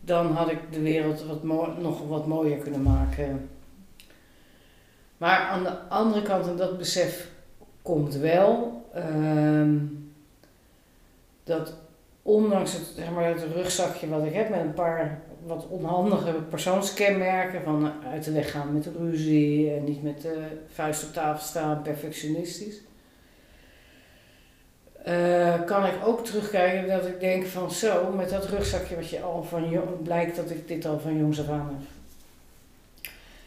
dan 0.00 0.32
had 0.32 0.50
ik 0.50 0.58
de 0.70 0.80
wereld 0.80 1.24
wat 1.24 1.42
nog 1.78 2.08
wat 2.08 2.26
mooier 2.26 2.58
kunnen 2.58 2.82
maken. 2.82 3.48
Maar 5.16 5.38
aan 5.38 5.62
de 5.62 5.78
andere 5.88 6.22
kant, 6.22 6.46
en 6.46 6.56
dat 6.56 6.78
besef 6.78 7.30
komt 7.82 8.14
wel, 8.14 8.82
ehm, 8.94 9.76
dat 11.44 11.74
ondanks 12.22 12.72
het, 12.72 12.92
zeg 12.96 13.10
maar, 13.10 13.24
het 13.24 13.44
rugzakje 13.54 14.08
wat 14.08 14.24
ik 14.24 14.34
heb 14.34 14.48
met 14.48 14.60
een 14.60 14.74
paar 14.74 15.22
wat 15.46 15.66
onhandige 15.68 16.32
persoonskenmerken, 16.32 17.62
van 17.62 17.92
uit 18.12 18.24
de 18.24 18.32
weg 18.32 18.50
gaan 18.50 18.72
met 18.72 18.88
ruzie 18.98 19.74
en 19.74 19.84
niet 19.84 20.02
met 20.02 20.22
de 20.22 20.46
vuist 20.72 21.04
op 21.04 21.12
tafel 21.12 21.46
staan, 21.46 21.82
perfectionistisch. 21.82 22.80
Eh, 25.04 25.64
kan 25.64 25.86
ik 25.86 25.94
ook 26.04 26.24
terugkijken 26.24 26.88
dat 26.88 27.06
ik 27.06 27.20
denk 27.20 27.46
van 27.46 27.70
zo, 27.70 28.12
met 28.12 28.30
dat 28.30 28.48
rugzakje 28.48 28.96
wat 28.96 29.10
je 29.10 29.20
al 29.20 29.42
van 29.42 29.70
jong, 29.70 30.02
blijkt 30.02 30.36
dat 30.36 30.50
ik 30.50 30.68
dit 30.68 30.86
al 30.86 30.98
van 30.98 31.18
jongs 31.18 31.40
af 31.40 31.48
aan 31.48 31.78
heb. 31.78 31.88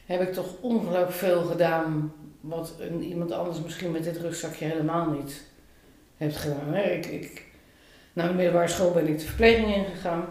Heb 0.05 0.27
ik 0.27 0.33
toch 0.33 0.47
ongelooflijk 0.61 1.11
veel 1.11 1.41
gedaan 1.41 2.13
wat 2.41 2.73
een, 2.79 3.03
iemand 3.03 3.31
anders 3.31 3.61
misschien 3.61 3.91
met 3.91 4.03
dit 4.03 4.17
rugzakje 4.17 4.65
helemaal 4.65 5.09
niet 5.09 5.43
heeft 6.17 6.37
gedaan. 6.37 6.75
Ik, 6.75 7.05
ik, 7.05 7.45
na 8.13 8.27
de 8.27 8.33
middelbare 8.33 8.67
school 8.67 8.91
ben 8.91 9.07
ik 9.07 9.19
de 9.19 9.25
verpleging 9.25 9.75
ingegaan. 9.75 10.25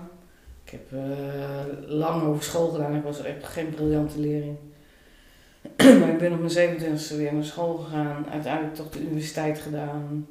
Ik 0.64 0.70
heb 0.70 0.92
eh, 0.92 1.88
lang 1.88 2.22
over 2.22 2.42
school 2.42 2.68
gedaan. 2.68 2.94
Ik 2.94 3.02
was 3.02 3.22
echt 3.22 3.44
geen 3.44 3.70
briljante 3.70 4.20
leerling. 4.20 4.56
maar 6.00 6.08
ik 6.08 6.18
ben 6.18 6.32
op 6.32 6.40
mijn 6.40 6.78
27e 6.78 7.16
weer 7.16 7.34
naar 7.34 7.44
school 7.44 7.76
gegaan. 7.76 8.26
Uiteindelijk 8.30 8.74
toch 8.74 8.90
de 8.90 9.00
universiteit 9.00 9.58
gedaan. 9.58 10.26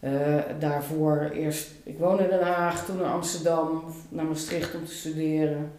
Eh, 0.00 0.38
daarvoor 0.58 1.30
eerst, 1.34 1.68
ik 1.84 1.98
woonde 1.98 2.22
in 2.22 2.28
Den 2.28 2.42
Haag, 2.42 2.84
toen 2.84 2.96
naar 2.96 3.12
Amsterdam, 3.12 3.84
naar 4.08 4.24
Maastricht 4.24 4.74
om 4.74 4.84
te 4.84 4.94
studeren. 4.94 5.72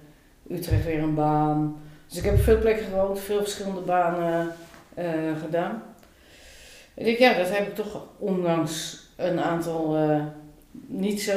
Utrecht 0.49 0.85
weer 0.85 1.03
een 1.03 1.15
baan. 1.15 1.81
Dus 2.07 2.17
ik 2.17 2.23
heb 2.23 2.33
op 2.33 2.39
veel 2.39 2.59
plekken 2.59 2.85
gewoond, 2.85 3.19
veel 3.19 3.39
verschillende 3.39 3.81
banen 3.81 4.53
eh, 4.93 5.05
gedaan. 5.43 5.83
Ik 6.93 7.17
ja, 7.17 7.33
dat 7.33 7.49
heb 7.49 7.67
ik 7.67 7.75
toch 7.75 8.05
ondanks 8.17 9.03
een 9.15 9.39
aantal 9.39 9.95
eh, 9.95 10.25
niet 10.87 11.21
zo 11.21 11.33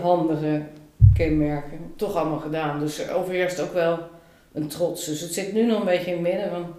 handige 0.00 0.62
kenmerken 1.14 1.92
toch 1.96 2.16
allemaal 2.16 2.38
gedaan. 2.38 2.78
Dus 2.78 2.98
er 2.98 3.14
ook 3.60 3.72
wel 3.72 3.98
een 4.52 4.68
trots. 4.68 5.06
Dus 5.06 5.20
het 5.20 5.34
zit 5.34 5.52
nu 5.52 5.66
nog 5.66 5.78
een 5.78 5.84
beetje 5.84 6.10
in 6.10 6.24
het 6.24 6.32
midden 6.32 6.50
van 6.50 6.74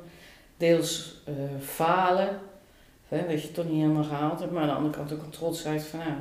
deels 0.58 1.24
falen. 1.62 2.30
Dat 3.10 3.20
je 3.30 3.48
het 3.48 3.54
toch 3.54 3.66
niet 3.66 3.82
helemaal 3.82 4.04
gehaald 4.04 4.40
hebt. 4.40 4.52
Maar 4.52 4.62
aan 4.62 4.68
de 4.68 4.74
andere 4.74 4.94
kant 4.96 5.14
ook 5.14 5.24
een 5.24 5.30
trotsheid 5.30 5.84
van 5.84 6.00
nou, 6.00 6.12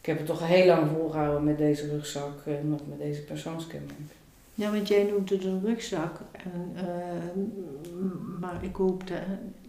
ik 0.00 0.06
heb 0.06 0.16
het 0.18 0.26
toch 0.26 0.46
heel 0.46 0.66
lang 0.66 0.90
volgehouden 0.96 1.44
met 1.44 1.58
deze 1.58 1.88
rugzak 1.88 2.46
en 2.46 2.70
ook 2.72 2.86
met 2.88 2.98
deze 2.98 3.20
persoonskenmerken. 3.22 4.10
Ja, 4.54 4.70
want 4.70 4.88
jij 4.88 5.02
noemt 5.02 5.30
het 5.30 5.44
een 5.44 5.62
rugzak. 5.64 6.20
En, 6.32 6.72
eh, 6.74 7.42
maar 8.40 8.64
ik 8.64 8.76
hoop 8.76 9.08
dat, 9.08 9.18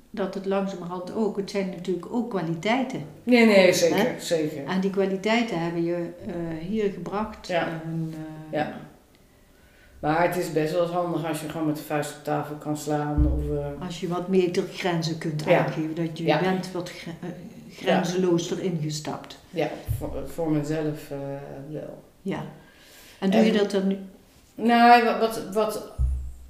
dat 0.09 0.33
het 0.33 0.45
langzamerhand 0.45 1.15
ook, 1.15 1.37
het 1.37 1.49
zijn 1.51 1.69
natuurlijk 1.69 2.07
ook 2.11 2.29
kwaliteiten. 2.29 3.05
Nee, 3.23 3.45
nee, 3.45 3.73
zeker, 3.73 4.15
zeker. 4.19 4.65
En 4.65 4.81
die 4.81 4.89
kwaliteiten 4.89 5.59
hebben 5.59 5.83
je 5.83 6.09
eh, 6.27 6.33
hier 6.67 6.91
gebracht. 6.91 7.47
Ja. 7.47 7.67
En, 7.67 8.13
eh, 8.13 8.59
Ja. 8.59 8.75
Maar 10.03 10.21
het 10.27 10.35
is 10.37 10.51
best 10.51 10.73
wel 10.73 10.85
handig 10.91 11.25
als 11.27 11.41
je 11.41 11.49
gewoon 11.49 11.67
met 11.67 11.75
de 11.75 11.81
vuist 11.83 12.15
op 12.17 12.23
tafel 12.23 12.55
kan 12.55 12.77
slaan. 12.77 13.31
Of, 13.37 13.57
eh, 13.57 13.85
Als 13.87 13.99
je 13.99 14.07
wat 14.07 14.27
metergrenzen 14.27 15.17
kunt 15.17 15.43
Ja. 15.45 15.65
aangeven, 15.65 15.95
dat 15.95 16.17
je 16.17 16.23
Ja. 16.25 16.39
bent 16.39 16.71
wat 16.71 16.89
gre- 16.89 17.11
eh, 17.21 17.29
grenzeloos 17.77 18.51
erin 18.51 18.79
gestapt. 18.81 19.37
Ja, 19.49 19.69
voor, 19.97 20.11
voor 20.33 20.51
mezelf 20.51 21.09
uh, 21.11 21.17
wel. 21.71 22.03
Ja. 22.21 22.43
En 23.19 23.29
doe 23.29 23.41
je 23.41 23.51
dat 23.51 23.71
dan 23.71 23.87
nu? 23.87 23.97
Nou, 24.55 25.19
wat, 25.19 25.41
wat 25.53 25.91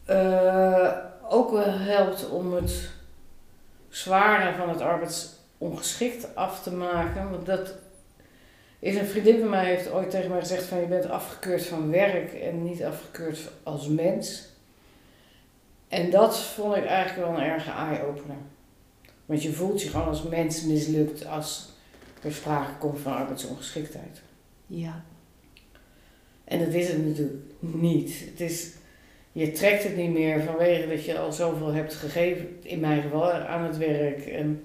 uh, 0.10 0.90
ook 1.30 1.52
wel 1.52 1.72
helpt 1.80 2.30
om 2.30 2.54
het 2.54 2.90
zware 3.90 4.54
van 4.58 4.70
het 4.70 4.82
arbeidsongeschikt 4.82 6.36
af 6.36 6.64
te 6.64 6.72
maken. 6.72 7.30
Want 7.32 7.46
dat 7.46 7.74
is 8.84 8.96
een 8.96 9.06
vriendin 9.06 9.40
van 9.40 9.50
mij 9.50 9.66
heeft 9.66 9.92
ooit 9.92 10.10
tegen 10.10 10.30
mij 10.30 10.40
gezegd 10.40 10.64
van 10.64 10.80
je 10.80 10.86
bent 10.86 11.10
afgekeurd 11.10 11.66
van 11.66 11.92
werk 11.92 12.34
en 12.34 12.64
niet 12.64 12.84
afgekeurd 12.84 13.52
als 13.64 13.88
mens. 13.88 14.48
En 15.88 16.10
dat 16.10 16.40
vond 16.40 16.76
ik 16.76 16.86
eigenlijk 16.86 17.28
wel 17.28 17.38
een 17.38 17.46
erge 17.46 17.72
eye-opener. 17.72 18.38
Want 19.26 19.44
je 19.44 19.54
voelt 19.54 19.82
je 19.82 19.90
gewoon 19.90 20.08
als 20.08 20.24
mens 20.24 20.64
mislukt 20.64 21.26
als 21.26 21.70
er 22.24 22.34
sprake 22.34 22.78
komt 22.80 23.00
van 23.00 23.14
arbeidsongeschiktheid. 23.14 24.22
Ja. 24.68 25.04
En 26.44 26.60
dat 26.60 26.74
is 26.74 26.88
het 26.88 27.06
natuurlijk 27.06 27.44
niet. 27.60 28.24
Het 28.30 28.42
is, 28.42 28.72
je 29.32 29.52
trekt 29.52 29.84
het 29.84 29.96
niet 29.96 30.14
meer 30.14 30.42
vanwege 30.42 30.88
dat 30.88 31.06
je 31.06 31.20
al 31.20 31.32
zoveel 31.32 31.74
hebt 31.74 31.94
gegeven, 31.94 32.48
in 32.62 32.80
mijn 32.80 33.02
geval, 33.02 33.32
aan 33.32 33.64
het 33.64 33.78
werk. 33.78 34.26
En 34.26 34.64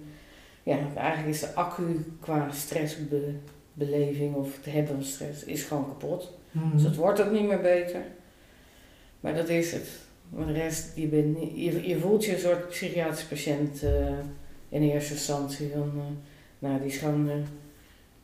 ja, 0.63 0.79
eigenlijk 0.95 1.35
is 1.35 1.41
de 1.41 1.55
accu 1.55 2.05
qua 2.21 2.51
stressbeleving 3.89 4.35
of 4.35 4.57
het 4.57 4.73
hebben 4.73 4.95
van 4.95 5.05
stress 5.05 5.45
is 5.45 5.63
gewoon 5.63 5.87
kapot. 5.87 6.33
Mhm. 6.51 6.73
Dus 6.73 6.83
het 6.83 6.97
wordt 6.97 7.21
ook 7.23 7.31
niet 7.33 7.47
meer 7.49 7.61
beter. 7.61 8.01
Maar 9.21 9.35
dat 9.35 9.49
is 9.49 9.73
het. 9.73 9.89
Maar 10.29 10.47
de 10.47 10.53
rest, 10.53 10.93
je, 10.95 11.07
bent, 11.07 11.39
niet- 11.39 11.53
je, 11.57 11.89
je 11.89 11.99
voelt 11.99 12.25
je 12.25 12.33
een 12.33 12.39
soort 12.41 12.69
psychiatrisch 12.69 13.25
patiënt 13.25 13.83
eh, 13.83 13.91
in 14.69 14.83
eerste 14.83 15.13
instantie. 15.13 15.71
Van, 15.73 15.93
eh, 15.97 16.03
nou, 16.69 16.79
die 16.81 16.89
is 16.89 16.97
gewoon 16.97 17.29
eh, 17.29 17.35
een 17.35 17.47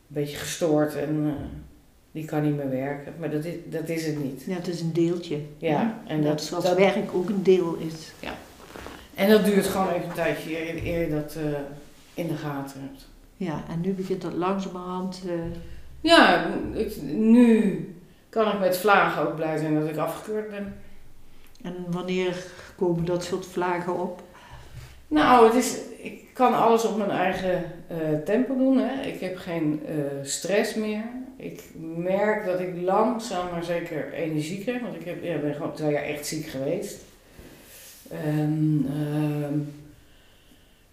beetje 0.07 0.37
gestoord 0.37 0.95
en 0.95 1.35
die 2.11 2.25
kan 2.25 2.43
niet 2.43 2.55
meer 2.55 2.69
werken. 2.69 3.13
Maar 3.19 3.31
dat 3.31 3.45
is, 3.45 3.53
dat 3.69 3.89
is 3.89 4.05
het 4.05 4.23
niet. 4.23 4.43
Ja, 4.47 4.55
het 4.55 4.67
is 4.67 4.81
een 4.81 4.93
deeltje. 4.93 5.39
Ja, 5.57 6.01
en 6.07 6.21
dat, 6.21 6.41
zoals 6.41 6.63
dat, 6.63 6.77
werk 6.77 7.13
ook 7.13 7.29
een 7.29 7.43
deel 7.43 7.75
is. 7.75 8.11
en 9.15 9.29
dat 9.29 9.45
duurt 9.45 9.65
gewoon 9.65 9.89
even 9.89 10.07
een 10.09 10.15
tijdje 10.15 10.59
eer, 10.67 10.85
eer 10.87 10.99
je 11.01 11.09
dat 11.09 11.37
in 12.13 12.27
de 12.27 12.35
gaten 12.35 12.81
hebt. 12.81 13.07
Ja, 13.37 13.63
en 13.69 13.81
nu 13.81 13.91
begint 13.91 14.21
dat 14.21 14.33
langzamerhand. 14.33 15.21
eh, 15.27 15.33
Ja, 16.01 16.45
ik, 16.73 17.01
nu 17.11 17.79
kan 18.29 18.51
ik 18.53 18.59
met 18.59 18.77
vlagen 18.77 19.27
ook 19.27 19.35
blij 19.35 19.57
zijn 19.57 19.79
dat 19.79 19.89
ik 19.89 19.97
afgekeurd 19.97 20.49
ben. 20.49 20.75
en 21.63 21.75
wanneer 21.89 22.43
komen 22.75 23.05
dat 23.05 23.23
soort 23.23 23.45
vlagen 23.45 23.99
op? 23.99 24.21
Nou, 25.07 25.45
het 25.45 25.55
is, 25.55 25.77
ik 25.97 26.23
kan 26.33 26.53
alles 26.53 26.85
op 26.85 26.97
mijn 26.97 27.09
eigen 27.09 27.63
eh, 27.87 27.97
tempo 28.25 28.57
doen. 28.57 28.77
Hè. 28.77 29.01
Ik 29.01 29.19
heb 29.19 29.37
geen 29.37 29.81
eh, 29.87 29.95
stress 30.23 30.73
meer. 30.75 31.03
Ik 31.37 31.63
merk 31.97 32.45
dat 32.45 32.59
ik 32.59 32.81
langzaam 32.81 33.51
maar 33.51 33.63
zeker 33.63 34.13
energie 34.13 34.63
krijg. 34.63 34.81
Want 34.81 34.95
ik 34.95 35.05
heb, 35.05 35.23
ja, 35.23 35.37
ben 35.37 35.53
gewoon 35.53 35.73
twee 35.73 35.91
jaar 35.91 36.03
echt 36.03 36.25
ziek 36.27 36.45
geweest. 36.47 37.01
En 38.09 38.85
ehm, 38.89 39.59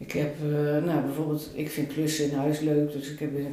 ik 0.03 0.13
heb, 0.13 0.35
eh, 0.35 0.85
nou 0.85 1.01
bijvoorbeeld, 1.01 1.51
ik 1.55 1.71
vind 1.71 1.93
klussen 1.93 2.31
in 2.31 2.39
huis 2.39 2.61
leuk. 2.61 2.93
Dus 2.93 3.11
ik 3.11 3.19
heb 3.19 3.39
uh, 3.39 3.47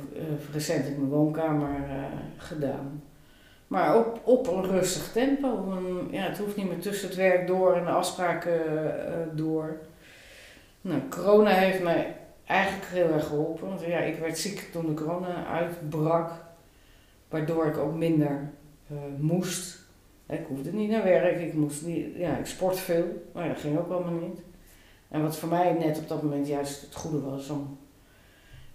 recent 0.53 0.85
in 0.85 0.97
mijn 0.97 1.09
woonkamer 1.09 1.69
eh, 1.69 2.03
gedaan. 2.37 3.01
Maar 3.69 3.97
op, 3.97 4.21
op 4.23 4.47
een 4.47 4.65
rustig 4.65 5.11
tempo. 5.11 5.77
Ja, 6.11 6.21
het 6.21 6.37
hoeft 6.37 6.55
niet 6.55 6.67
meer 6.67 6.79
tussen 6.79 7.07
het 7.07 7.17
werk 7.17 7.47
door 7.47 7.75
en 7.75 7.85
de 7.85 7.89
afspraken 7.89 8.85
eh, 9.07 9.13
door. 9.33 9.77
Nou, 10.81 11.01
corona 11.09 11.49
heeft 11.49 11.83
mij 11.83 12.15
eigenlijk 12.45 12.91
heel 12.91 13.11
erg 13.11 13.27
geholpen. 13.27 13.67
Want 13.67 13.81
ja, 13.81 13.99
ik 13.99 14.19
werd 14.19 14.37
ziek 14.37 14.69
toen 14.71 14.85
de 14.85 14.93
corona 14.93 15.45
uitbrak. 15.45 16.31
Waardoor 17.27 17.65
ik 17.65 17.77
ook 17.77 17.95
minder 17.95 18.49
eh, 18.87 18.97
moest. 19.17 19.79
Ik 20.27 20.45
hoefde 20.47 20.73
niet 20.73 20.89
naar 20.89 21.03
werk. 21.03 21.41
Ik, 21.41 21.53
moest 21.53 21.85
niet, 21.85 22.15
ja, 22.15 22.37
ik 22.37 22.45
sport 22.45 22.79
veel. 22.79 23.27
Maar 23.33 23.47
dat 23.47 23.59
ging 23.59 23.77
ook 23.77 23.91
allemaal 23.91 24.19
niet. 24.27 24.39
En 25.09 25.21
wat 25.21 25.37
voor 25.37 25.49
mij 25.49 25.73
net 25.73 25.97
op 25.97 26.07
dat 26.07 26.23
moment 26.23 26.47
juist 26.47 26.81
het 26.81 26.95
goede 26.95 27.19
was. 27.19 27.49
Om 27.49 27.77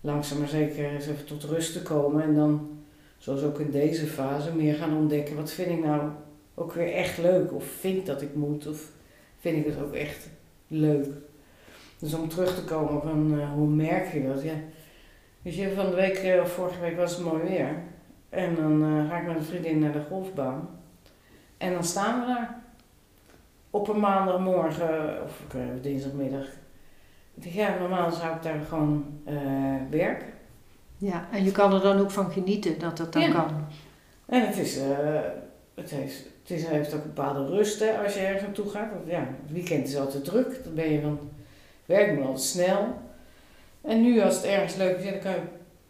langzaam 0.00 0.38
maar 0.38 0.48
zeker 0.48 0.90
eens 0.90 1.06
even 1.06 1.24
tot 1.26 1.44
rust 1.44 1.72
te 1.72 1.82
komen. 1.82 2.22
En 2.22 2.34
dan, 2.34 2.78
zoals 3.18 3.42
ook 3.42 3.60
in 3.60 3.70
deze 3.70 4.06
fase, 4.06 4.54
meer 4.54 4.74
gaan 4.74 4.96
ontdekken. 4.96 5.36
Wat 5.36 5.50
vind 5.50 5.70
ik 5.70 5.84
nou 5.84 6.10
ook 6.54 6.72
weer 6.72 6.92
echt 6.92 7.18
leuk? 7.18 7.52
Of 7.52 7.64
vind 7.64 7.96
ik 7.96 8.06
dat 8.06 8.22
ik 8.22 8.34
moet? 8.34 8.66
Of 8.66 8.90
vind 9.38 9.56
ik 9.56 9.72
het 9.72 9.82
ook 9.82 9.94
echt 9.94 10.28
leuk? 10.68 11.06
Dus 11.98 12.14
om 12.14 12.28
terug 12.28 12.54
te 12.54 12.64
komen 12.64 13.02
van 13.02 13.40
eh, 13.40 13.52
hoe 13.52 13.68
merk 13.68 14.12
je 14.12 14.26
dat? 14.26 14.42
Ja. 14.42 14.54
Weet 15.42 15.54
je, 15.54 15.72
van 15.74 15.90
de 15.90 15.96
week, 15.96 16.16
eh, 16.16 16.40
of 16.40 16.52
vorige 16.52 16.80
week 16.80 16.96
was 16.96 17.16
het 17.16 17.24
mooi 17.24 17.42
weer. 17.42 17.82
En 18.28 18.54
dan 18.54 18.84
eh, 18.84 19.08
ga 19.08 19.18
ik 19.18 19.26
met 19.26 19.36
een 19.36 19.42
vriendin 19.42 19.78
naar 19.78 19.92
de 19.92 20.04
golfbaan. 20.08 20.68
En 21.56 21.72
dan 21.72 21.84
staan 21.84 22.20
we 22.20 22.26
daar. 22.26 22.63
Op 23.74 23.88
een 23.88 24.00
maandagmorgen, 24.00 25.22
of 25.24 25.40
niet, 25.54 25.82
dinsdagmiddag. 25.82 26.46
Ja, 27.34 27.78
normaal 27.78 28.10
zou 28.12 28.34
ik 28.36 28.42
daar 28.42 28.60
gewoon 28.68 29.20
eh, 29.24 29.34
werken. 29.90 30.26
Ja, 30.98 31.28
en 31.32 31.44
je 31.44 31.52
kan 31.52 31.72
er 31.74 31.80
dan 31.80 31.98
ook 32.00 32.10
van 32.10 32.30
genieten 32.32 32.78
dat 32.78 32.96
dat 32.96 33.12
dan 33.12 33.22
Ja. 33.22 33.30
kan. 33.32 33.66
En 34.26 34.46
het 34.46 34.56
is, 34.58 34.78
eh, 34.78 34.88
het 35.74 35.90
heeft, 35.90 36.24
het 36.42 36.50
is, 36.50 36.66
heeft 36.66 36.94
ook 36.94 37.02
een 37.04 37.12
bepaalde 37.14 37.46
rust 37.46 37.80
hè, 37.80 37.98
als 38.04 38.14
je 38.14 38.20
ergens 38.20 38.42
naartoe 38.42 38.68
gaat. 38.70 38.90
Want 38.92 39.06
ja, 39.06 39.18
het 39.42 39.52
weekend 39.52 39.88
is 39.88 39.96
altijd 39.96 40.24
druk. 40.24 40.60
Dan 40.64 40.74
ben 40.74 40.92
je 40.92 41.00
van, 41.00 41.18
werk 41.86 42.14
moet 42.14 42.24
altijd 42.26 42.44
snel. 42.44 42.98
En 43.80 44.02
nu 44.02 44.20
als 44.20 44.34
het 44.36 44.44
ergens 44.44 44.76
leuk 44.76 44.96
is, 44.98 45.10
dan 45.10 45.20
kan 45.20 45.32
je 45.32 45.40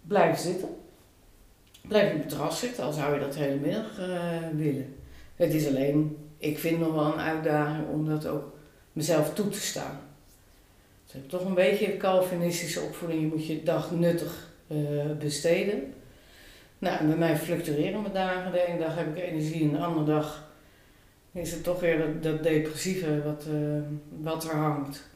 blijven 0.03 0.43
zitten. 0.43 0.69
Blijf 1.89 2.13
op 2.15 2.19
het 2.21 2.29
terras 2.29 2.59
zitten, 2.61 2.85
al 2.85 2.93
zou 2.93 3.15
je 3.15 3.21
dat 3.21 3.33
de 3.33 3.39
hele 3.39 3.61
middag 3.61 3.99
eh, 3.99 4.39
willen. 4.53 4.95
Het 5.37 5.55
is 5.55 5.67
alleen, 5.69 6.24
ik 6.45 6.59
vind 6.59 6.79
nog 6.79 6.95
wel 6.95 7.13
een 7.13 7.21
uitdaging 7.21 7.89
om 7.89 8.09
dat 8.09 8.27
ook 8.27 8.53
mezelf 8.93 9.35
toe 9.35 9.49
te 9.49 9.61
staan. 9.61 10.01
Dus 11.05 11.15
ik 11.15 11.21
heb 11.21 11.29
toch 11.29 11.45
een 11.45 11.55
beetje 11.55 11.93
een 11.93 11.99
Calvinistische 11.99 12.81
opvoeding. 12.81 13.21
Je 13.21 13.27
moet 13.27 13.47
je 13.47 13.63
dag 13.63 13.91
nuttig 13.91 14.51
eh, 14.67 14.77
besteden. 15.19 15.95
Nou, 16.79 16.99
en 16.99 17.07
bij 17.07 17.17
mij 17.17 17.37
fluctueren 17.37 18.01
mijn 18.01 18.15
dagen. 18.15 18.53
De 18.53 18.67
ene 18.67 18.79
dag 18.79 18.97
heb 18.97 19.17
ik 19.17 19.23
energie 19.23 19.63
en 19.63 19.71
de 19.71 19.79
andere 19.79 20.07
dag 20.07 20.53
is 21.33 21.51
het 21.51 21.65
toch 21.65 21.81
weer 21.81 21.99
dat, 21.99 22.23
dat 22.23 22.43
depressieve 22.43 23.23
wat, 23.23 23.47
eh, 23.47 23.81
wat 24.21 24.45
er 24.45 24.57
hangt. 24.57 25.09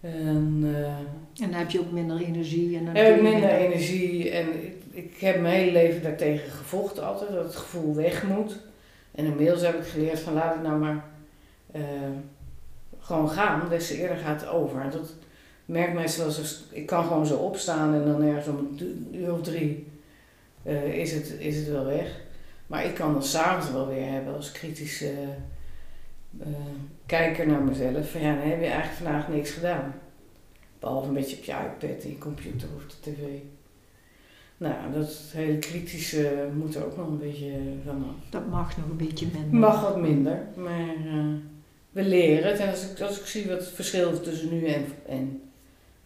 En 0.00 0.60
eh, 0.74 1.42
En 1.44 1.50
dan 1.50 1.52
heb 1.52 1.70
je 1.70 1.80
ook 1.80 1.90
minder 1.90 2.20
energie. 2.20 2.78
En 2.78 2.84
dan 2.84 2.94
heb 2.94 3.16
ik 3.16 3.22
minder 3.22 3.50
energie 3.50 4.30
en 4.30 4.64
ik, 4.64 4.74
ik 4.90 5.16
heb 5.18 5.40
mijn 5.40 5.54
hele 5.54 5.72
leven 5.72 6.02
daartegen 6.02 6.50
gevochten 6.50 7.06
altijd, 7.06 7.30
dat 7.30 7.44
het 7.44 7.56
gevoel 7.56 7.94
weg 7.94 8.22
moet. 8.22 8.56
En 9.16 9.24
inmiddels 9.24 9.62
heb 9.62 9.74
ik 9.74 9.86
geleerd 9.86 10.20
van 10.20 10.32
laat 10.32 10.54
het 10.54 10.62
nou 10.62 10.78
maar 10.78 11.04
eh, 11.72 11.82
gewoon 12.98 13.30
gaan, 13.30 13.68
des 13.68 13.86
te 13.86 14.00
eerder 14.00 14.16
gaat 14.16 14.40
het 14.40 14.50
over. 14.50 14.80
En 14.80 14.90
dat 14.90 15.14
wel 16.16 16.26
eens, 16.26 16.64
ik 16.70 16.86
kan 16.86 17.04
gewoon 17.04 17.26
zo 17.26 17.36
opstaan 17.36 17.94
en 17.94 18.04
dan 18.04 18.22
ergens 18.22 18.46
om 18.46 18.56
een 18.56 19.08
uur 19.12 19.32
of 19.32 19.42
drie 19.42 19.86
eh, 20.62 20.94
is, 20.94 21.12
het, 21.12 21.36
is 21.38 21.56
het 21.56 21.68
wel 21.68 21.84
weg. 21.84 22.20
Maar 22.66 22.84
ik 22.84 22.94
kan 22.94 23.12
dan 23.12 23.22
s'avonds 23.22 23.72
wel 23.72 23.88
weer 23.88 24.10
hebben 24.10 24.34
als 24.34 24.52
kritische 24.52 25.12
eh, 26.40 26.46
kijker 27.06 27.46
naar 27.46 27.62
mezelf. 27.62 28.10
Van 28.10 28.20
ja, 28.20 28.34
dan 28.34 28.48
heb 28.48 28.60
je 28.60 28.66
eigenlijk 28.66 29.02
vandaag 29.02 29.28
niks 29.28 29.50
gedaan. 29.50 29.94
Behalve 30.78 31.08
een 31.08 31.14
beetje 31.14 31.36
op 31.36 31.44
je 31.44 31.52
iPad 31.52 32.02
en 32.02 32.10
je 32.10 32.18
computer 32.18 32.68
of 32.76 32.86
de 32.86 33.10
tv. 33.10 33.20
Nou, 34.58 34.74
dat 34.94 35.18
hele 35.32 35.58
kritische 35.58 36.48
moet 36.56 36.74
er 36.74 36.84
ook 36.84 36.96
nog 36.96 37.06
een 37.06 37.18
beetje 37.18 37.52
vanaf. 37.84 38.14
Dat 38.30 38.46
mag 38.48 38.76
nog 38.76 38.86
een 38.90 38.96
beetje 38.96 39.26
minder. 39.32 39.58
Mag 39.60 39.80
wat 39.80 40.00
minder, 40.00 40.38
maar 40.56 40.88
eh, 41.06 41.24
we 41.90 42.02
leren 42.02 42.50
het. 42.50 42.58
En 42.60 42.70
als 42.70 42.90
ik, 42.90 43.00
als 43.00 43.20
ik 43.20 43.26
zie 43.26 43.48
wat 43.48 43.58
het 43.58 43.68
verschil 43.68 44.10
is 44.12 44.20
tussen 44.22 44.48
nu 44.52 44.66
en, 44.66 44.84
en 45.08 45.40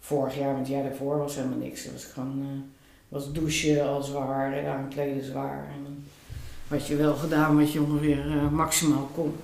vorig 0.01 0.37
jaar, 0.39 0.47
want 0.53 0.59
het 0.59 0.69
jaar 0.69 0.83
daarvoor 0.83 1.19
was 1.19 1.35
helemaal 1.35 1.59
niks. 1.59 1.85
Dat 1.85 1.93
was 1.93 2.05
gewoon, 2.05 2.41
eh, 2.41 2.61
was 3.09 3.33
douchen 3.33 3.89
al 3.89 4.03
zwaar 4.03 4.53
en 4.53 4.67
aankleden 4.73 5.25
zwaar. 5.25 5.65
En 5.77 5.83
dan 5.83 5.97
had 6.69 6.87
je 6.87 6.97
wel 6.97 7.15
gedaan 7.15 7.59
wat 7.59 7.73
je 7.73 7.81
ongeveer 7.83 8.19
eh, 8.27 8.51
maximaal 8.51 9.11
kon. 9.15 9.35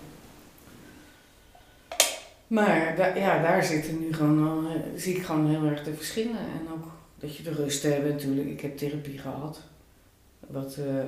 Maar 2.47 2.95
da- 2.97 3.15
ja, 3.15 3.43
daar 3.43 3.65
zitten 3.65 4.01
nu 4.01 4.13
gewoon 4.13 4.49
al, 4.49 4.63
zie 4.97 5.17
ik 5.17 5.23
gewoon 5.25 5.47
heel 5.49 5.65
erg 5.65 5.85
de 5.85 5.95
verschillen. 5.95 6.39
En 6.39 6.67
ook 6.73 6.85
dat 7.19 7.37
je 7.37 7.43
de 7.43 7.53
rust 7.53 7.83
hebt 7.83 8.09
natuurlijk. 8.09 8.49
Ik 8.49 8.61
heb 8.61 8.77
therapie 8.77 9.19
gehad. 9.19 9.61
Wat 10.41 10.77
eh, 10.77 11.05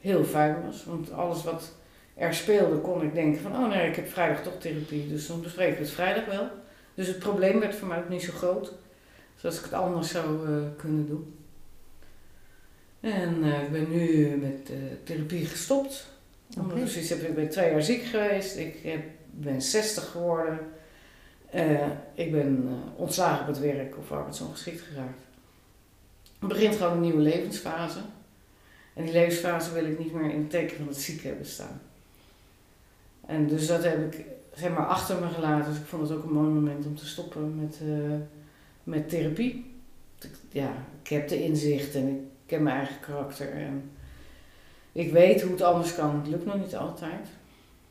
heel 0.00 0.24
fijn 0.24 0.62
was. 0.66 0.84
Want 0.84 1.12
alles 1.12 1.44
wat 1.44 1.72
er 2.14 2.34
speelde 2.34 2.76
kon 2.76 3.02
ik 3.02 3.14
denken 3.14 3.42
van... 3.42 3.52
Oh 3.52 3.68
nee, 3.68 3.88
ik 3.88 3.96
heb 3.96 4.08
vrijdag 4.08 4.42
toch 4.42 4.58
therapie. 4.58 5.08
Dus 5.08 5.26
dan 5.26 5.42
bespreken 5.42 5.76
we 5.76 5.82
het 5.82 5.90
vrijdag 5.90 6.24
wel. 6.24 6.48
Dus 6.94 7.06
het 7.06 7.18
probleem 7.18 7.60
werd 7.60 7.74
voor 7.74 7.88
mij 7.88 7.98
ook 7.98 8.08
niet 8.08 8.22
zo 8.22 8.32
groot. 8.32 8.72
Zoals 9.36 9.58
ik 9.58 9.64
het 9.64 9.72
anders 9.72 10.10
zou 10.10 10.48
eh, 10.48 10.62
kunnen 10.76 11.06
doen. 11.06 11.36
En 13.00 13.44
eh, 13.44 13.62
ik 13.62 13.72
ben 13.72 13.90
nu 13.90 14.36
met 14.36 14.70
therapie 15.04 15.46
gestopt. 15.46 16.06
Oké. 16.50 16.60
Omdat 16.60 16.78
ik 16.78 16.88
zoiets 16.88 17.10
heb, 17.10 17.22
ik 17.22 17.34
ben 17.34 17.48
twee 17.48 17.70
jaar 17.70 17.82
ziek 17.82 18.02
geweest. 18.02 18.56
Ik 18.56 18.76
heb, 18.82 19.02
ben 19.30 19.62
60 19.62 20.10
geworden. 20.10 20.58
Eh, 21.50 21.86
ik 22.14 22.32
ben 22.32 22.68
eh, 22.68 23.00
ontslagen 23.00 23.40
op 23.40 23.46
het 23.46 23.60
werk 23.60 23.98
of 23.98 24.12
arbeidsongeschikt 24.12 24.80
geraakt. 24.80 25.22
Er 26.40 26.48
begint 26.48 26.76
gewoon 26.76 26.92
een 26.92 27.00
nieuwe 27.00 27.20
levensfase. 27.20 27.98
En 28.94 29.04
die 29.04 29.12
levensfase 29.12 29.72
wil 29.72 29.84
ik 29.84 29.98
niet 29.98 30.12
meer 30.12 30.30
in 30.30 30.40
het 30.40 30.50
teken 30.50 30.76
van 30.76 30.86
het 30.86 30.96
ziek 30.96 31.22
hebben 31.22 31.46
staan. 31.46 31.80
En 33.26 33.46
dus 33.46 33.66
dat 33.66 33.84
heb 33.84 34.14
ik 34.14 34.24
zeg 34.54 34.70
maar 34.70 34.86
achter 34.86 35.20
me 35.20 35.28
gelaten. 35.28 35.70
Dus 35.70 35.80
ik 35.80 35.86
vond 35.86 36.08
het 36.08 36.18
ook 36.18 36.24
een 36.24 36.32
mooi 36.32 36.48
moment 36.48 36.86
om 36.86 36.96
te 36.96 37.06
stoppen 37.06 37.60
met, 37.60 37.78
uh, 37.82 38.14
met 38.84 39.08
therapie. 39.08 39.76
Ja, 40.48 40.72
ik 41.02 41.08
heb 41.08 41.28
de 41.28 41.44
inzicht 41.44 41.94
en 41.94 42.08
ik 42.08 42.20
ken 42.46 42.62
mijn 42.62 42.76
eigen 42.76 43.00
karakter. 43.00 43.52
En 43.52 43.90
ik 44.92 45.12
weet 45.12 45.42
hoe 45.42 45.52
het 45.52 45.62
anders 45.62 45.94
kan. 45.94 46.16
Het 46.16 46.26
lukt 46.26 46.44
nog 46.44 46.58
niet 46.58 46.76
altijd. 46.76 47.28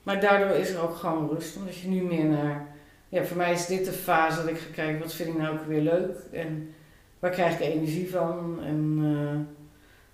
Maar 0.04 0.22
daardoor 0.22 0.58
is 0.58 0.70
er 0.70 0.82
ook 0.82 0.96
gewoon 0.96 1.30
rust. 1.30 1.58
Omdat 1.58 1.78
je 1.78 1.88
nu 1.88 2.02
meer 2.02 2.26
naar... 2.26 2.76
Ja, 3.10 3.24
voor 3.24 3.38
mij 3.38 3.54
is 3.54 3.66
dit 3.66 3.86
de 3.86 3.92
fase 3.92 4.42
dat 4.42 4.50
ik 4.50 4.58
ga 4.58 4.74
kijken, 4.74 5.00
wat 5.00 5.14
vind 5.14 5.30
ik 5.30 5.38
nou 5.38 5.58
ook 5.58 5.66
weer 5.66 5.82
leuk? 5.82 6.18
En 6.32 6.70
waar 7.20 7.32
krijg 7.32 7.54
ik 7.54 7.60
energie 7.60 8.10
van? 8.10 8.60
En 8.64 8.98
uh, 9.02 9.40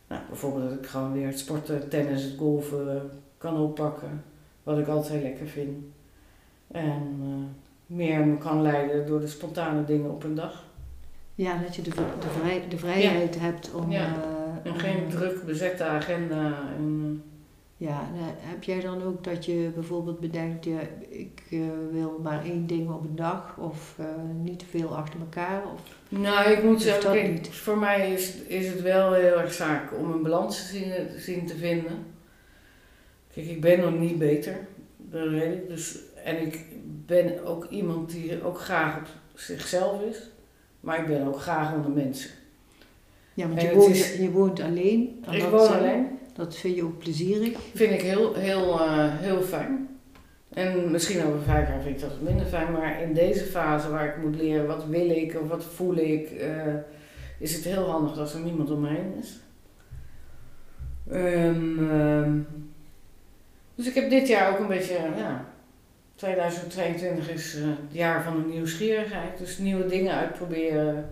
nou, 0.07 0.21
bijvoorbeeld 0.27 0.69
dat 0.69 0.79
ik 0.79 0.85
gewoon 0.85 1.13
weer 1.13 1.27
het 1.27 1.39
sporten, 1.39 1.89
tennis, 1.89 2.23
het 2.23 2.37
golven 2.37 3.11
kan 3.37 3.57
oppakken. 3.57 4.23
Wat 4.63 4.77
ik 4.77 4.87
altijd 4.87 5.13
heel 5.13 5.21
lekker 5.21 5.47
vind. 5.47 5.85
En 6.67 7.19
uh, 7.21 7.95
meer 7.97 8.25
me 8.25 8.37
kan 8.37 8.61
leiden 8.61 9.07
door 9.07 9.19
de 9.19 9.27
spontane 9.27 9.85
dingen 9.85 10.11
op 10.11 10.23
een 10.23 10.35
dag. 10.35 10.63
Ja, 11.35 11.57
dat 11.57 11.75
je 11.75 11.81
de, 11.81 11.89
de, 11.89 12.29
vrij, 12.41 12.63
de 12.69 12.77
vrijheid 12.77 13.39
hebt 13.39 13.73
om... 13.73 13.91
Ja. 13.91 14.07
Uh, 14.07 14.71
en 14.71 14.79
geen 14.79 15.09
druk 15.09 15.45
bezette 15.45 15.83
agenda. 15.83 16.57
En, 16.77 17.23
ja, 17.83 18.09
heb 18.39 18.63
jij 18.63 18.79
dan 18.79 19.03
ook 19.03 19.23
dat 19.23 19.45
je 19.45 19.71
bijvoorbeeld 19.73 20.19
bedenkt, 20.19 20.65
ja, 20.65 20.79
ik 21.09 21.43
uh, 21.49 21.61
wil 21.91 22.19
maar 22.23 22.43
één 22.43 22.67
ding 22.67 22.89
op 22.89 23.03
een 23.03 23.15
dag 23.15 23.57
of 23.57 23.95
uh, 23.99 24.05
niet 24.43 24.59
te 24.59 24.65
veel 24.65 24.95
achter 24.95 25.19
elkaar? 25.19 25.63
Of, 25.73 25.81
nou, 26.09 26.49
ik 26.49 26.63
moet 26.63 26.81
zeggen, 26.81 27.45
voor 27.45 27.77
mij 27.77 28.13
is, 28.13 28.35
is 28.35 28.67
het 28.67 28.81
wel 28.81 29.13
heel 29.13 29.39
erg 29.39 29.53
zaak 29.53 29.93
om 29.97 30.11
een 30.11 30.21
balans 30.21 30.57
te 30.57 30.77
zien, 30.77 30.91
te 31.13 31.19
zien 31.19 31.45
te 31.45 31.55
vinden. 31.55 32.05
Kijk, 33.33 33.47
ik 33.47 33.61
ben 33.61 33.79
nog 33.79 33.99
niet 33.99 34.17
beter, 34.17 34.67
dat 34.97 35.29
weet 35.29 35.53
ik. 35.53 35.67
Dus, 35.67 35.99
en 36.23 36.41
ik 36.41 36.65
ben 37.05 37.45
ook 37.45 37.67
iemand 37.69 38.11
die 38.11 38.43
ook 38.43 38.59
graag 38.59 38.97
op 38.97 39.07
zichzelf 39.33 40.01
is, 40.01 40.29
maar 40.79 40.99
ik 40.99 41.07
ben 41.07 41.27
ook 41.27 41.39
graag 41.39 41.73
onder 41.73 41.91
mensen. 41.91 42.29
Ja, 43.33 43.47
want 43.47 43.61
je 43.61 43.73
woont, 43.73 43.97
je 44.05 44.31
woont 44.31 44.59
alleen. 44.59 45.23
Ik 45.31 45.43
woon 45.43 45.67
alleen. 45.67 46.21
Dat 46.33 46.55
vind 46.55 46.75
je 46.75 46.83
ook 46.83 46.97
plezierig? 46.97 47.57
Vind 47.73 47.91
ik 47.91 48.01
heel, 48.01 48.33
heel, 48.33 48.79
uh, 48.79 49.19
heel 49.19 49.41
fijn. 49.41 49.93
En 50.53 50.91
misschien 50.91 51.23
over 51.25 51.41
vijf 51.41 51.67
jaar 51.67 51.81
vind 51.81 51.95
ik 51.95 52.01
dat 52.01 52.21
minder 52.21 52.45
fijn, 52.45 52.71
maar 52.71 53.01
in 53.01 53.13
deze 53.13 53.43
fase 53.43 53.89
waar 53.89 54.07
ik 54.07 54.23
moet 54.23 54.35
leren 54.35 54.67
wat 54.67 54.85
wil 54.85 55.09
ik 55.09 55.39
of 55.41 55.47
wat 55.47 55.63
voel 55.63 55.95
ik, 55.95 56.31
uh, 56.31 56.73
is 57.39 57.55
het 57.55 57.63
heel 57.63 57.89
handig 57.89 58.17
als 58.17 58.33
er 58.33 58.39
niemand 58.39 58.71
om 58.71 58.81
me 58.81 58.89
heen 58.89 59.13
is. 59.19 59.39
Um, 61.11 62.47
dus 63.75 63.87
ik 63.87 63.93
heb 63.93 64.09
dit 64.09 64.27
jaar 64.27 64.51
ook 64.51 64.59
een 64.59 64.67
beetje, 64.67 64.93
ja, 65.15 65.45
2022 66.15 67.29
is 67.29 67.55
uh, 67.55 67.65
het 67.65 67.93
jaar 67.93 68.23
van 68.23 68.41
de 68.41 68.47
nieuwsgierigheid. 68.47 69.37
Dus 69.37 69.57
nieuwe 69.57 69.85
dingen 69.85 70.15
uitproberen, 70.15 71.09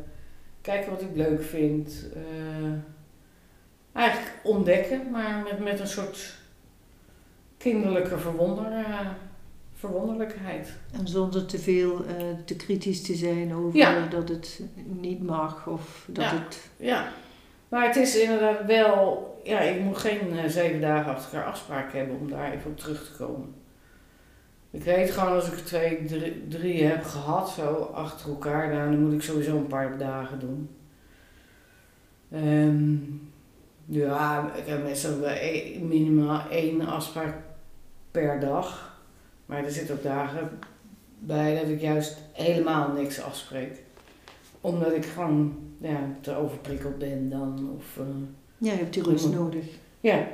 kijken 0.62 0.92
wat 0.92 1.02
ik 1.02 1.16
leuk 1.16 1.44
vind. 1.44 2.08
Eigenlijk 3.94 4.34
ontdekken, 4.44 5.12
maar 5.12 5.44
met, 5.44 5.60
met 5.60 5.80
een 5.80 5.88
soort 5.88 6.36
kinderlijke 7.58 8.18
verwonder, 8.18 8.72
uh, 8.72 9.00
verwonderlijkheid. 9.74 10.78
En 10.92 11.08
zonder 11.08 11.46
te 11.46 11.60
veel 11.60 12.06
te 12.46 12.56
kritisch 12.56 13.02
te 13.02 13.16
zijn 13.16 13.54
over 13.54 14.10
dat 14.10 14.30
het 14.30 14.62
niet 14.86 15.24
mag 15.24 15.68
of 15.68 16.08
dat 16.08 16.24
ja. 16.24 16.34
het... 16.34 16.70
Ja, 16.78 17.12
maar 17.70 17.86
het 17.86 17.96
is 17.96 18.20
inderdaad 18.20 18.66
wel 18.66 19.32
ja, 19.44 19.60
ik 19.60 19.82
moet 19.82 19.98
geen 19.98 20.34
uh, 20.34 20.46
zeven 20.46 20.82
dagen 20.82 21.16
achter 21.16 21.34
elkaar 21.34 21.52
afspraak 21.52 21.94
hebben 21.94 22.20
om 22.20 22.30
daar 22.30 22.52
even 22.52 22.72
op 22.72 22.78
terug 22.78 23.06
te 23.06 23.24
komen. 23.24 23.54
Ik 24.72 24.84
weet 24.84 25.12
gewoon 25.12 25.34
als 25.34 25.48
ik 25.48 25.54
er 25.54 25.64
twee, 25.64 26.06
drie, 26.06 26.48
drie 26.48 26.84
heb 26.84 27.04
gehad, 27.04 27.50
zo 27.50 27.74
achter 27.94 28.30
elkaar, 28.30 28.72
dan 28.72 29.00
moet 29.00 29.14
ik 29.14 29.22
sowieso 29.22 29.58
een 29.58 29.68
paar 29.68 29.98
dagen 29.98 30.40
doen. 30.40 30.70
Um, 32.34 33.31
ja, 33.92 34.52
ik 34.56 34.66
heb 34.66 34.84
meestal 34.84 35.18
minimaal 35.82 36.50
één 36.50 36.82
afspraak 36.82 37.36
per 38.12 38.40
dag. 38.40 39.00
Maar 39.46 39.64
er 39.64 39.72
zitten 39.72 39.96
ook 39.96 40.04
dagen 40.04 40.60
bij 41.20 41.56
dat 41.60 41.70
ik 41.70 41.82
juist 41.82 42.18
helemaal 42.32 42.92
niks 42.92 43.22
afspreek. 43.22 43.84
Omdat 44.62 44.94
ik 44.94 45.06
gewoon 45.06 45.58
ja, 45.78 46.00
te 46.22 46.36
overprikkeld 46.36 46.98
ben 46.98 47.30
dan. 47.30 47.72
Of, 47.78 47.98
uh, 47.98 48.06
ja, 48.58 48.72
je 48.72 48.78
hebt 48.78 48.94
die 48.94 49.04
rust 49.04 49.34
nodig. 49.34 49.66
Ja. 50.00 50.28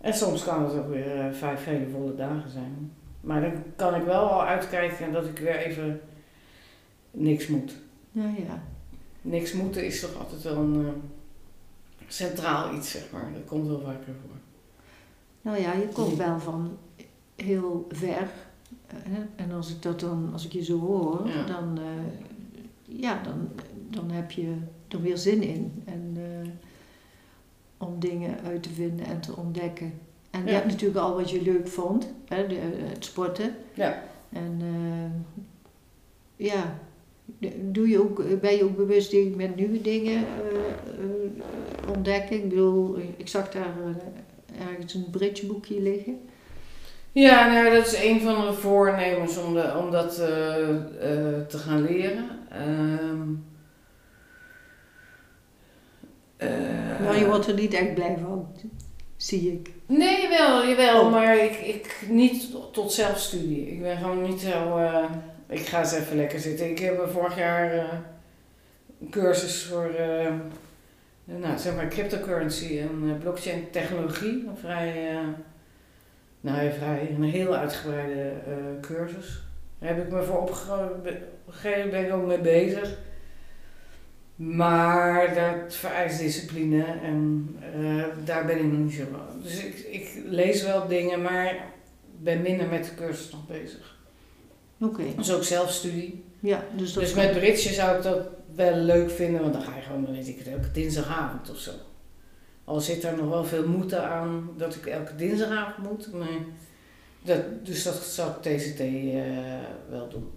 En 0.00 0.14
soms 0.14 0.44
kan 0.44 0.64
het 0.64 0.72
ook 0.72 0.88
weer 0.88 1.16
uh, 1.16 1.32
vijf 1.32 1.64
hele 1.64 1.88
volle 1.88 2.14
dagen 2.14 2.50
zijn. 2.50 2.92
Maar 3.20 3.40
dan 3.40 3.52
kan 3.76 3.94
ik 3.94 4.02
wel 4.02 4.30
al 4.30 4.44
uitkijken 4.44 5.12
dat 5.12 5.24
ik 5.24 5.38
weer 5.38 5.56
even 5.56 6.00
niks 7.10 7.46
moet. 7.46 7.76
Ja, 8.10 8.28
ja. 8.46 8.62
Niks 9.20 9.52
moeten 9.52 9.86
is 9.86 10.00
toch 10.00 10.18
altijd 10.18 10.42
wel 10.42 10.56
een 10.56 10.80
uh, 10.80 10.88
centraal 12.08 12.74
iets, 12.74 12.90
zeg 12.90 13.10
maar. 13.12 13.32
Dat 13.32 13.44
komt 13.44 13.66
wel 13.66 13.80
vaker 13.80 14.14
voor. 14.22 14.36
Nou 15.42 15.60
ja, 15.60 15.72
je 15.72 15.88
komt 15.88 16.16
wel 16.16 16.40
van 16.40 16.78
heel 17.36 17.86
ver. 17.90 18.28
Hè? 18.86 19.22
En 19.36 19.52
als 19.52 19.70
ik 19.70 19.82
dat 19.82 20.00
dan, 20.00 20.30
als 20.32 20.44
ik 20.44 20.52
je 20.52 20.64
zo 20.64 20.78
hoor, 20.78 21.28
ja. 21.28 21.44
dan, 21.44 21.78
uh, 21.78 23.00
ja, 23.00 23.22
dan, 23.22 23.48
dan 23.90 24.10
heb 24.10 24.30
je 24.30 24.56
er 24.88 25.02
weer 25.02 25.18
zin 25.18 25.42
in. 25.42 25.82
En 25.84 26.16
om 27.84 28.00
dingen 28.00 28.40
uit 28.44 28.62
te 28.62 28.70
vinden 28.70 29.06
en 29.06 29.20
te 29.20 29.36
ontdekken. 29.36 29.92
En 30.30 30.40
ja. 30.40 30.46
je 30.46 30.52
hebt 30.52 30.66
natuurlijk 30.66 31.00
al 31.00 31.14
wat 31.14 31.30
je 31.30 31.42
leuk 31.42 31.68
vond, 31.68 32.12
hè, 32.28 32.46
de, 32.46 32.54
het 32.54 33.04
sporten. 33.04 33.54
Ja. 33.74 34.02
En 34.28 34.60
uh, 34.62 35.10
ja, 36.46 36.78
doe 37.60 37.88
je 37.88 38.00
ook, 38.00 38.40
ben 38.40 38.56
je 38.56 38.64
ook 38.64 38.76
bewust 38.76 39.14
met 39.36 39.56
nieuwe 39.56 39.80
dingen 39.80 40.14
uh, 40.14 41.04
uh, 41.04 41.90
ontdekken? 41.96 42.36
Ik 42.36 42.48
bedoel, 42.48 42.98
ik 43.16 43.28
zag 43.28 43.50
daar 43.50 43.74
ergens 44.70 44.94
een 44.94 45.10
bridgeboekje 45.10 45.80
liggen. 45.80 46.20
Ja, 47.12 47.52
nou, 47.52 47.74
dat 47.74 47.86
is 47.86 48.02
een 48.04 48.20
van 48.20 48.46
de 48.46 48.52
voornemens 48.52 49.38
om, 49.38 49.54
de, 49.54 49.74
om 49.84 49.90
dat 49.90 50.14
te 51.48 51.58
gaan 51.58 51.82
leren. 51.82 52.24
Ehm, 52.50 53.32
Uh, 56.44 57.06
nou, 57.06 57.18
je 57.18 57.26
wordt 57.26 57.46
er 57.46 57.54
niet 57.54 57.74
echt 57.74 57.94
blij 57.94 58.18
van, 58.22 58.46
zie 59.16 59.52
ik. 59.52 59.70
Nee, 59.86 60.22
jawel, 60.22 60.68
jawel, 60.68 61.00
oh. 61.00 61.10
maar 61.10 61.36
ik, 61.36 61.56
ik 61.56 62.06
niet 62.08 62.56
tot 62.72 62.92
zelfstudie. 62.92 63.70
Ik 63.70 63.82
ben 63.82 63.96
gewoon 63.96 64.22
niet 64.22 64.40
zo. 64.40 64.78
Ik 65.48 65.66
ga 65.66 65.78
eens 65.78 65.92
even 65.92 66.16
lekker 66.16 66.38
zitten. 66.38 66.70
Ik 66.70 66.78
heb 66.78 67.08
vorig 67.10 67.38
jaar 67.38 67.74
uh, 67.74 67.84
een 69.00 69.10
cursus 69.10 69.64
voor, 69.64 69.90
nou, 71.24 71.58
zeg 71.58 71.74
maar, 71.74 71.88
cryptocurrency 71.88 72.78
en 72.78 73.18
blockchain 73.18 73.70
technologie. 73.70 74.46
Een 74.48 74.56
vrij, 74.56 75.18
nou 76.40 76.64
ja, 76.64 76.70
vrij, 76.72 77.10
een 77.16 77.22
heel 77.22 77.54
uitgebreide 77.54 78.32
cursus. 78.80 79.42
Daar 79.78 79.88
heb 79.88 80.04
ik 80.04 80.12
me 80.12 80.22
voor 80.22 80.38
opgegeven, 80.38 81.90
ben 81.90 82.06
ik 82.06 82.12
ook 82.12 82.26
mee 82.26 82.40
bezig. 82.40 82.98
Maar 84.36 85.34
dat 85.34 85.74
vereist 85.74 86.18
discipline 86.18 86.84
en 86.84 87.48
daar 88.24 88.46
ben 88.46 88.58
ik 88.58 88.64
nog 88.64 88.78
niet 88.78 88.92
zo. 88.92 89.04
Dus 89.42 89.64
ik, 89.64 89.78
ik 89.78 90.22
lees 90.24 90.62
wel 90.62 90.86
dingen, 90.86 91.22
maar 91.22 91.56
ben 92.18 92.42
minder 92.42 92.66
met 92.66 92.84
de 92.84 92.94
cursus 92.94 93.30
nog 93.30 93.46
bezig. 93.46 93.93
Oké. 94.78 95.00
Okay. 95.00 95.14
Dus 95.16 95.32
ook 95.32 95.44
zelfstudie. 95.44 96.24
Ja, 96.40 96.64
dus 96.76 96.92
dat 96.92 97.02
dus 97.02 97.14
met 97.14 97.32
Britje 97.32 97.72
zou 97.72 97.96
ik 97.96 98.02
dat 98.02 98.26
wel 98.54 98.76
leuk 98.76 99.10
vinden, 99.10 99.40
want 99.40 99.52
dan 99.52 99.62
ga 99.62 99.76
je 99.76 99.82
gewoon, 99.82 100.12
weet 100.12 100.28
ik 100.28 100.38
het, 100.38 100.48
elke 100.48 100.70
dinsdagavond 100.70 101.50
of 101.50 101.58
zo. 101.58 101.70
Al 102.64 102.80
zit 102.80 103.04
er 103.04 103.16
nog 103.16 103.28
wel 103.28 103.44
veel 103.44 103.68
moeite 103.68 103.98
aan 103.98 104.50
dat 104.56 104.74
ik 104.74 104.86
elke 104.86 105.16
dinsdagavond 105.16 105.90
moet, 105.90 106.12
maar 106.12 106.38
dat, 107.22 107.40
dus 107.62 107.82
dat 107.82 107.94
zou 107.94 108.30
ik 108.30 108.58
TCT 108.58 108.80
uh, 108.80 109.22
wel 109.90 110.08
doen. 110.08 110.30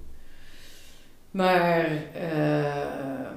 Maar 1.31 1.91
uh, 2.15 3.29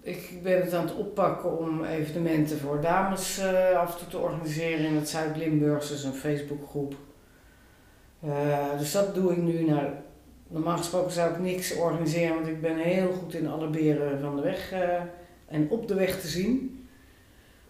ik 0.00 0.42
ben 0.42 0.60
het 0.60 0.74
aan 0.74 0.86
het 0.86 0.94
oppakken 0.94 1.58
om 1.58 1.84
evenementen 1.84 2.58
voor 2.58 2.80
dames 2.80 3.38
uh, 3.38 3.78
af 3.78 3.92
en 3.92 3.98
toe 3.98 4.08
te 4.08 4.18
organiseren 4.18 4.86
in 4.86 4.94
het 4.94 5.08
Zuid-Limburgs, 5.08 5.88
dus 5.88 6.04
een 6.04 6.14
Facebookgroep. 6.14 6.94
Uh, 8.24 8.78
dus 8.78 8.92
dat 8.92 9.14
doe 9.14 9.32
ik 9.32 9.38
nu. 9.38 9.74
Normaal 10.48 10.76
gesproken 10.76 11.12
zou 11.12 11.32
ik 11.32 11.38
niks 11.38 11.74
organiseren, 11.76 12.34
want 12.34 12.46
ik 12.46 12.60
ben 12.60 12.76
heel 12.76 13.12
goed 13.12 13.34
in 13.34 13.48
alle 13.48 13.68
beren 13.68 14.20
van 14.20 14.36
de 14.36 14.42
weg 14.42 14.72
uh, 14.72 15.00
en 15.46 15.70
op 15.70 15.88
de 15.88 15.94
weg 15.94 16.20
te 16.20 16.26
zien. 16.26 16.86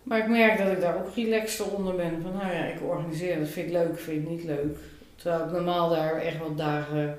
Maar 0.02 0.18
ik 0.18 0.28
merk 0.28 0.58
dat 0.58 0.72
ik 0.72 0.80
daar 0.80 0.96
ook 0.96 1.14
relaxed 1.14 1.72
onder 1.72 1.94
ben. 1.94 2.22
Van 2.22 2.32
nou 2.32 2.52
ja, 2.52 2.64
ik 2.64 2.82
organiseer, 2.82 3.38
dat 3.38 3.48
vind 3.48 3.66
ik 3.66 3.72
leuk, 3.72 3.98
vind 3.98 4.22
ik 4.22 4.28
niet 4.28 4.44
leuk. 4.44 4.76
Terwijl 5.16 5.44
ik 5.44 5.50
normaal 5.50 5.88
daar 5.88 6.14
echt 6.14 6.38
wel 6.38 6.54
dagen, 6.54 7.18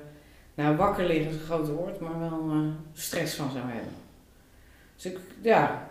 nou 0.54 0.76
wakker 0.76 1.06
liggen 1.06 1.30
is 1.30 1.34
een 1.34 1.46
groot 1.46 1.68
woord, 1.68 2.00
maar 2.00 2.20
wel 2.20 2.52
stress 2.92 3.34
van 3.34 3.50
zou 3.50 3.64
hebben. 3.66 3.92
Dus 4.94 5.06
ik, 5.06 5.18
ja, 5.40 5.88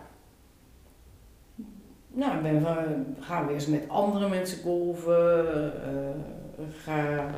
nou, 2.08 2.36
ik 2.36 2.42
ben 2.42 2.62
van, 2.62 2.76
ga 3.20 3.46
weer 3.46 3.54
eens 3.54 3.66
met 3.66 3.88
andere 3.88 4.28
mensen 4.28 4.62
golven. 4.62 5.46
eh, 5.82 6.43
ga, 6.82 7.30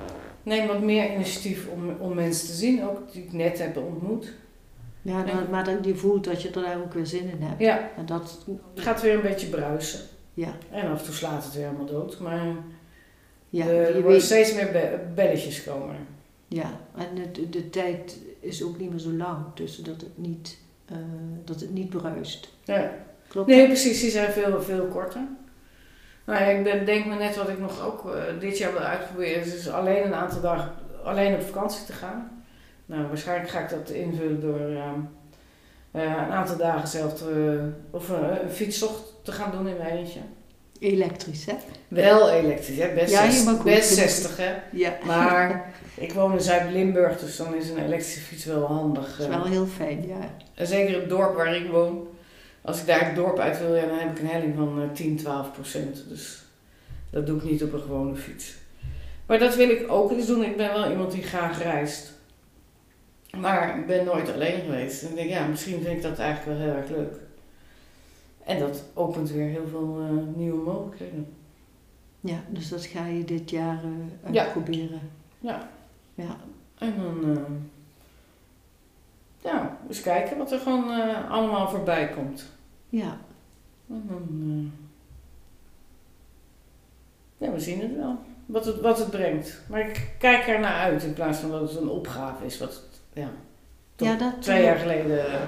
neem 0.42 0.66
wat 0.66 0.80
meer 0.82 1.12
initiatief 1.14 1.66
om, 1.68 1.90
om 1.98 2.14
mensen 2.14 2.46
te 2.46 2.52
zien, 2.54 2.84
ook 2.88 3.12
die 3.12 3.22
ik 3.22 3.32
net 3.32 3.58
heb 3.58 3.76
ontmoet. 3.76 4.32
Ja, 5.02 5.22
dan- 5.22 5.50
maar 5.50 5.64
dat 5.64 5.84
je 5.84 5.94
voelt 5.94 6.24
dat 6.24 6.42
je 6.42 6.48
er 6.50 6.62
daar 6.62 6.78
ook 6.80 6.94
weer 6.94 7.06
zin 7.06 7.30
in 7.30 7.42
hebt. 7.42 7.60
Ja, 7.60 7.90
En 7.96 8.06
dat, 8.06 8.44
het 8.74 8.84
gaat 8.84 9.02
weer 9.02 9.14
een 9.14 9.20
beetje 9.22 9.46
bruisen. 9.46 10.00
ja, 10.34 10.52
En 10.70 10.90
af 10.90 10.98
en 10.98 11.04
toe 11.04 11.14
slaat 11.14 11.44
het 11.44 11.54
weer 11.54 11.64
helemaal 11.64 11.86
dood. 11.86 12.18
Maar 12.20 12.46
ja, 13.50 13.64
eh, 13.66 13.78
er 13.80 13.86
je 13.86 13.92
worden 13.92 14.10
weet, 14.10 14.22
steeds 14.22 14.54
meer 14.54 14.70
be- 14.72 14.98
belletjes 15.14 15.64
komen. 15.64 15.96
ja. 16.48 16.70
en 16.96 17.32
de, 17.32 17.48
de 17.50 17.70
tijd 17.70 18.18
is 18.40 18.62
ook 18.62 18.78
niet 18.78 18.90
meer 18.90 18.98
zo 18.98 19.10
lang, 19.10 19.38
dus 19.54 19.76
dat 19.76 20.00
het 20.00 20.18
niet, 20.18 20.58
eh, 20.86 20.96
dat 21.44 21.60
het 21.60 21.72
niet 21.72 21.88
bruist. 21.88 22.52
Ja. 22.64 22.94
Klopt 23.28 23.48
Nee, 23.48 23.58
dat? 23.58 23.66
precies, 23.66 24.00
die 24.00 24.10
zijn 24.10 24.32
veel, 24.32 24.62
veel 24.62 24.84
korter. 24.86 25.20
Nou 26.26 26.44
ik 26.44 26.86
denk 26.86 27.06
me 27.06 27.14
net 27.14 27.36
wat 27.36 27.48
ik 27.48 27.58
nog 27.58 27.86
ook 27.86 28.14
eh, 28.14 28.22
dit 28.40 28.58
jaar 28.58 28.72
wil 28.72 28.80
uitproberen. 28.80 29.42
is 29.44 29.52
Dus 29.52 29.68
alleen 29.70 30.04
een 30.06 30.14
aantal 30.14 30.40
dagen 30.40 30.72
alleen 31.04 31.34
op 31.34 31.42
vakantie 31.42 31.84
te 31.86 31.92
gaan. 31.92 32.44
Nou, 32.86 33.06
waarschijnlijk 33.08 33.50
ga 33.50 33.60
ik 33.60 33.70
dat 33.70 33.90
invullen 33.90 34.40
door 34.40 34.58
ehm, 34.60 35.00
eh, 35.90 36.02
een 36.02 36.32
aantal 36.32 36.56
dagen 36.56 36.88
zelf 36.88 37.14
te, 37.14 37.58
of 37.90 38.10
eh, 38.10 38.16
een 38.42 38.50
fietstocht 38.50 39.02
te 39.22 39.32
gaan 39.32 39.50
doen 39.50 39.68
in 39.68 39.76
mijn 39.76 39.96
eentje. 39.96 40.20
Elektrisch, 40.78 41.44
hè? 41.46 41.54
Wel 41.88 42.30
elektrisch, 42.30 42.78
hè? 42.78 42.88
Best, 42.94 43.12
Ja, 43.12 43.22
je 43.24 43.30
zes- 43.32 43.44
mag 43.44 43.54
ook 43.54 43.64
best 43.64 43.88
doen. 43.88 43.98
60 43.98 44.36
hè. 44.36 44.54
Ja. 44.72 44.92
Maar 45.04 45.72
ik 45.94 46.12
woon 46.12 46.32
in 46.32 46.40
Zuid-Limburg, 46.40 47.18
dus 47.18 47.36
dan 47.36 47.54
is 47.54 47.70
een 47.70 47.78
elektrische 47.84 48.20
fiets 48.20 48.44
wel 48.44 48.64
handig. 48.66 49.16
Dat 49.16 49.28
is 49.28 49.34
wel 49.36 49.44
heel 49.44 49.66
fijn, 49.66 50.06
ja. 50.06 50.30
En 50.54 50.66
zeker 50.66 51.00
het 51.00 51.08
dorp 51.08 51.36
waar 51.36 51.56
ik 51.56 51.70
woon. 51.70 52.06
Als 52.66 52.80
ik 52.80 52.86
daar 52.86 53.06
het 53.06 53.14
dorp 53.14 53.38
uit 53.38 53.58
wil, 53.58 53.74
ja, 53.74 53.86
dan 53.86 53.98
heb 53.98 54.10
ik 54.10 54.18
een 54.18 54.26
helling 54.26 54.54
van 54.56 54.82
eh, 54.82 54.90
10, 54.90 55.16
12 55.16 55.52
procent. 55.52 56.04
Dus 56.08 56.42
dat 57.10 57.26
doe 57.26 57.36
ik 57.38 57.44
niet 57.44 57.62
op 57.62 57.72
een 57.72 57.80
gewone 57.80 58.16
fiets. 58.16 58.54
Maar 59.26 59.38
dat 59.38 59.56
wil 59.56 59.68
ik 59.70 59.84
ook 59.92 60.10
eens 60.10 60.26
doen. 60.26 60.42
Ik 60.44 60.56
ben 60.56 60.72
wel 60.72 60.90
iemand 60.90 61.12
die 61.12 61.22
graag 61.22 61.62
reist. 61.62 62.12
Maar 63.36 63.78
ik 63.78 63.86
ben 63.86 64.04
nooit 64.04 64.32
alleen 64.32 64.60
geweest. 64.60 65.02
En 65.02 65.08
ik 65.08 65.14
denk, 65.14 65.28
ja, 65.30 65.46
misschien 65.46 65.82
vind 65.82 65.96
ik 65.96 66.02
dat 66.02 66.18
eigenlijk 66.18 66.58
wel 66.58 66.68
heel 66.68 66.76
erg 66.76 66.90
leuk. 66.90 67.14
En 68.44 68.58
dat 68.58 68.82
opent 68.94 69.30
weer 69.30 69.48
heel 69.48 69.66
veel 69.70 69.98
eh, 70.00 70.36
nieuwe 70.36 70.64
mogelijkheden. 70.64 71.26
Ja, 72.20 72.38
dus 72.48 72.68
dat 72.68 72.84
ga 72.86 73.06
je 73.06 73.24
dit 73.24 73.50
jaar 73.50 73.80
eh, 74.24 74.32
Ja. 74.32 74.42
uitproberen. 74.42 75.00
Ja. 75.38 75.68
Ja. 76.14 76.36
En 76.78 76.94
dan, 77.02 77.36
eh, 77.36 77.42
ja, 79.50 79.78
eens 79.88 80.00
kijken 80.02 80.38
wat 80.38 80.52
er 80.52 80.58
gewoon 80.58 80.90
eh, 80.90 81.30
allemaal 81.30 81.68
voorbij 81.68 82.08
komt. 82.08 82.54
Ja. 82.88 83.18
En 83.88 84.04
dan, 84.08 84.28
eh, 87.38 87.46
ja, 87.46 87.52
we 87.54 87.60
zien 87.60 87.80
het 87.80 87.96
wel. 87.96 88.18
Wat 88.46 88.64
het, 88.64 88.80
wat 88.80 88.98
het 88.98 89.10
brengt. 89.10 89.60
Maar 89.68 89.80
ik 89.80 90.10
kijk 90.18 90.48
er 90.48 90.60
naar 90.60 90.80
uit 90.80 91.02
in 91.02 91.12
plaats 91.14 91.38
van 91.38 91.50
dat 91.50 91.60
het 91.60 91.80
een 91.80 91.88
opgave 91.88 92.44
is. 92.44 92.58
Wat 92.58 92.68
het, 92.68 93.00
ja, 93.12 93.30
Ja, 93.96 94.16
dat, 94.16 94.42
twee 94.42 94.62
jaar 94.62 94.76
geleden 94.76 95.32
eh, 95.32 95.40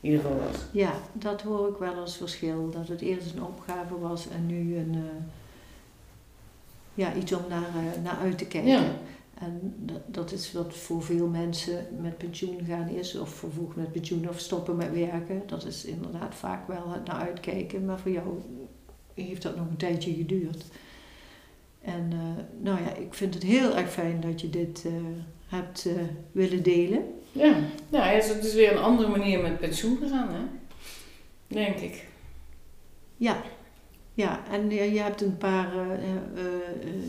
in 0.00 0.10
ieder 0.10 0.20
geval 0.20 0.38
was. 0.38 0.56
Ja, 0.70 0.92
dat 1.12 1.42
hoor 1.42 1.68
ik 1.68 1.76
wel 1.76 1.94
als 1.94 2.16
verschil. 2.16 2.70
Dat 2.70 2.88
het 2.88 3.00
eerst 3.00 3.34
een 3.34 3.42
opgave 3.42 3.98
was 3.98 4.28
en 4.28 4.46
nu 4.46 4.76
een, 4.76 4.94
eh, 4.94 5.24
ja, 6.94 7.14
iets 7.14 7.32
om 7.32 7.42
naar, 7.48 7.62
eh, 7.68 8.02
naar 8.02 8.16
uit 8.22 8.38
te 8.38 8.46
kijken. 8.46 8.70
Ja. 8.70 8.82
En 9.42 9.74
dat, 9.78 10.00
dat 10.06 10.32
is 10.32 10.52
wat 10.52 10.74
voor 10.76 11.02
veel 11.02 11.26
mensen 11.26 11.86
met 12.00 12.18
pensioen 12.18 12.64
gaan 12.64 12.88
is, 12.88 13.14
of 13.18 13.28
vervoeg 13.30 13.76
met 13.76 13.92
pensioen 13.92 14.28
of 14.28 14.38
stoppen 14.38 14.76
met 14.76 14.92
werken. 14.92 15.42
Dat 15.46 15.64
is 15.66 15.84
inderdaad 15.84 16.34
vaak 16.34 16.68
wel 16.68 16.90
het 16.90 17.04
naar 17.06 17.16
uitkijken, 17.20 17.84
maar 17.84 17.98
voor 18.00 18.10
jou 18.10 18.26
heeft 19.14 19.42
dat 19.42 19.56
nog 19.56 19.66
een 19.68 19.76
tijdje 19.76 20.14
geduurd. 20.14 20.64
En 21.80 22.08
eh, 22.12 22.44
nou 22.62 22.78
ja, 22.82 22.94
ik 22.94 23.14
vind 23.14 23.34
het 23.34 23.42
heel 23.42 23.76
erg 23.76 23.90
fijn 23.90 24.20
dat 24.20 24.40
je 24.40 24.50
dit 24.50 24.82
eh, 24.86 24.92
hebt 25.46 25.86
eh, 25.86 25.92
willen 26.32 26.62
delen. 26.62 27.02
Ja, 27.32 27.56
ja 27.90 28.02
het 28.02 28.24
is- 28.24 28.30
het 28.30 28.44
is 28.44 28.54
weer 28.54 28.72
een 28.72 28.82
andere 28.82 29.08
manier 29.08 29.40
met 29.40 29.58
pensioen 29.58 29.96
gegaan, 29.96 30.28
hè? 30.34 30.40
Denk 31.46 31.76
ik. 31.78 32.06
Ja, 33.16 33.42
ja 34.14 34.40
en 34.50 34.70
eh, 34.70 34.92
je 34.94 35.00
hebt 35.00 35.20
een 35.22 35.36
paar 35.36 35.70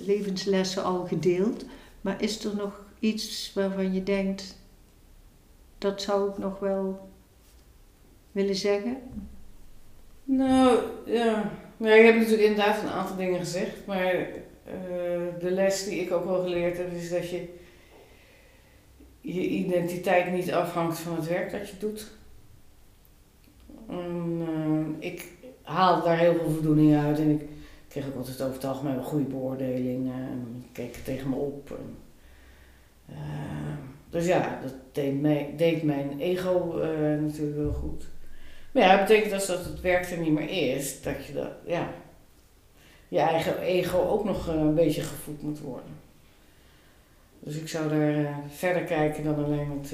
levenslessen 0.06 0.84
al 0.84 1.06
gedeeld. 1.06 1.65
Maar 2.04 2.22
is 2.22 2.46
er 2.46 2.56
nog 2.56 2.86
iets 3.00 3.52
waarvan 3.54 3.94
je 3.94 4.04
denkt, 4.04 4.58
dat 5.78 6.02
zou 6.02 6.30
ik 6.30 6.38
nog 6.38 6.60
wel 6.60 7.10
willen 8.32 8.56
zeggen? 8.56 8.98
Nou, 10.24 10.80
ja. 11.06 11.52
ja. 11.78 11.94
Ik 11.94 12.06
heb 12.06 12.16
natuurlijk 12.16 12.42
inderdaad 12.42 12.84
een 12.84 12.89
aantal 12.89 13.16
dingen 13.16 13.39
gezegd. 13.39 13.86
Maar 13.86 14.13
eh, 14.13 15.39
de 15.39 15.52
les 15.52 15.84
die 15.84 16.00
ik 16.00 16.12
ook 16.12 16.26
wel 16.26 16.42
geleerd 16.42 16.78
heb, 16.78 16.92
is 16.92 17.10
dat 17.10 17.30
je 17.30 17.54
je 19.22 19.48
identiteit 19.48 20.32
niet 20.32 20.52
afhangt 20.52 21.00
van 21.00 21.16
het 21.16 21.28
werk 21.28 21.52
dat 21.52 21.70
je 21.70 21.78
doet. 21.80 22.12
En, 23.89 24.42
eh, 24.48 25.10
ik 25.10 25.28
haalde 25.62 26.04
daar 26.04 26.18
heel 26.18 26.34
veel 26.34 26.50
voldoening 26.50 26.98
uit 26.98 27.20
en 27.20 27.30
ik 27.30 27.42
kreeg 27.93 28.08
ook 28.08 28.15
altijd 28.15 28.41
over 28.41 28.53
het 28.53 28.65
algemeen 28.65 29.03
goede 29.03 29.25
beoordelingen. 29.25 30.13
En 30.13 30.63
ik 30.63 30.69
keek 30.71 30.95
tegen 30.95 31.29
me 31.29 31.36
op. 31.36 31.77
Eh, 33.10 33.15
dus 34.10 34.25
ja, 34.25 34.60
dat 34.62 34.73
deed, 34.91 35.21
mij, 35.21 35.53
deed 35.58 35.84
mijn 35.84 36.19
ego 36.19 36.79
eh, 36.79 36.89
natuurlijk 37.21 37.58
wel 37.58 37.73
goed. 37.73 38.06
Maar 38.71 38.84
ja, 38.84 38.97
dat 38.97 39.08
betekent 39.08 39.34
als 39.34 39.45
dat 39.45 39.65
het 39.65 39.82
werk 39.82 40.10
er 40.10 40.17
niet 40.17 40.32
meer 40.32 40.75
is, 40.75 41.01
dat 41.01 41.25
je 41.25 41.34
dat, 41.34 41.51
ja, 41.65 41.93
je 43.08 43.19
eigen 43.19 43.60
ego 43.60 43.97
ook 43.97 44.23
nog 44.23 44.47
eh, 44.47 44.56
een 44.56 44.75
beetje 44.75 45.01
gevoed 45.01 45.41
moet 45.41 45.60
worden. 45.60 46.01
Dus 47.39 47.56
ik 47.56 47.67
zou 47.67 47.89
daar 47.89 48.39
verder 48.49 48.84
kijken 48.84 49.23
dan 49.23 49.43
alleen 49.43 49.82
het 49.82 49.93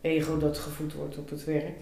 ego 0.00 0.38
dat 0.38 0.58
gevoed 0.58 0.94
wordt 0.94 1.18
op 1.18 1.30
het 1.30 1.44
werk. 1.44 1.76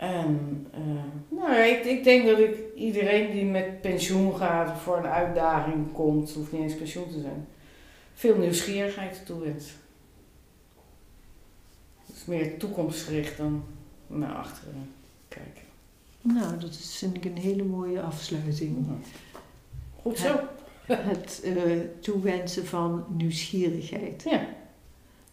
En 0.00 0.66
eh, 0.72 0.80
nou 1.28 1.54
ik, 1.54 1.84
ik 1.84 2.04
denk 2.04 2.26
dat 2.26 2.38
ik 2.38 2.56
iedereen 2.74 3.30
die 3.30 3.44
met 3.44 3.80
pensioen 3.80 4.36
gaat 4.36 4.70
of 4.70 4.82
voor 4.82 4.96
een 4.96 5.06
uitdaging 5.06 5.92
komt, 5.92 6.32
hoeft 6.32 6.52
niet 6.52 6.60
eens 6.60 6.76
pensioen 6.76 7.08
te 7.08 7.20
zijn, 7.20 7.46
veel 8.14 8.36
nieuwsgierigheid 8.36 9.26
toewens. 9.26 9.72
Het 12.06 12.16
is 12.16 12.24
meer 12.24 12.58
toekomstgericht 12.58 13.36
dan 13.36 13.64
naar 14.06 14.34
achteren 14.34 14.92
kijken. 15.28 15.62
Nou, 16.20 16.58
dat 16.58 16.70
is, 16.70 16.96
vind 16.98 17.16
ik 17.16 17.24
een 17.24 17.38
hele 17.38 17.64
mooie 17.64 18.00
afsluiting. 18.00 18.86
Goed 20.02 20.18
zo. 20.18 20.40
Het 20.86 21.40
eh, 21.44 21.54
toewensen 22.00 22.66
van 22.66 23.04
nieuwsgierigheid. 23.08 24.22
Ja, 24.30 24.46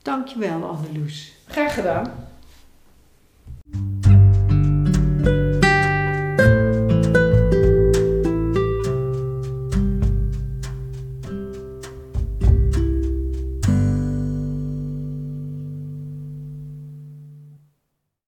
Dankjewel, 0.01 0.63
Anneloes. 0.63 1.33
graag 1.45 1.73
gedaan. 1.73 2.27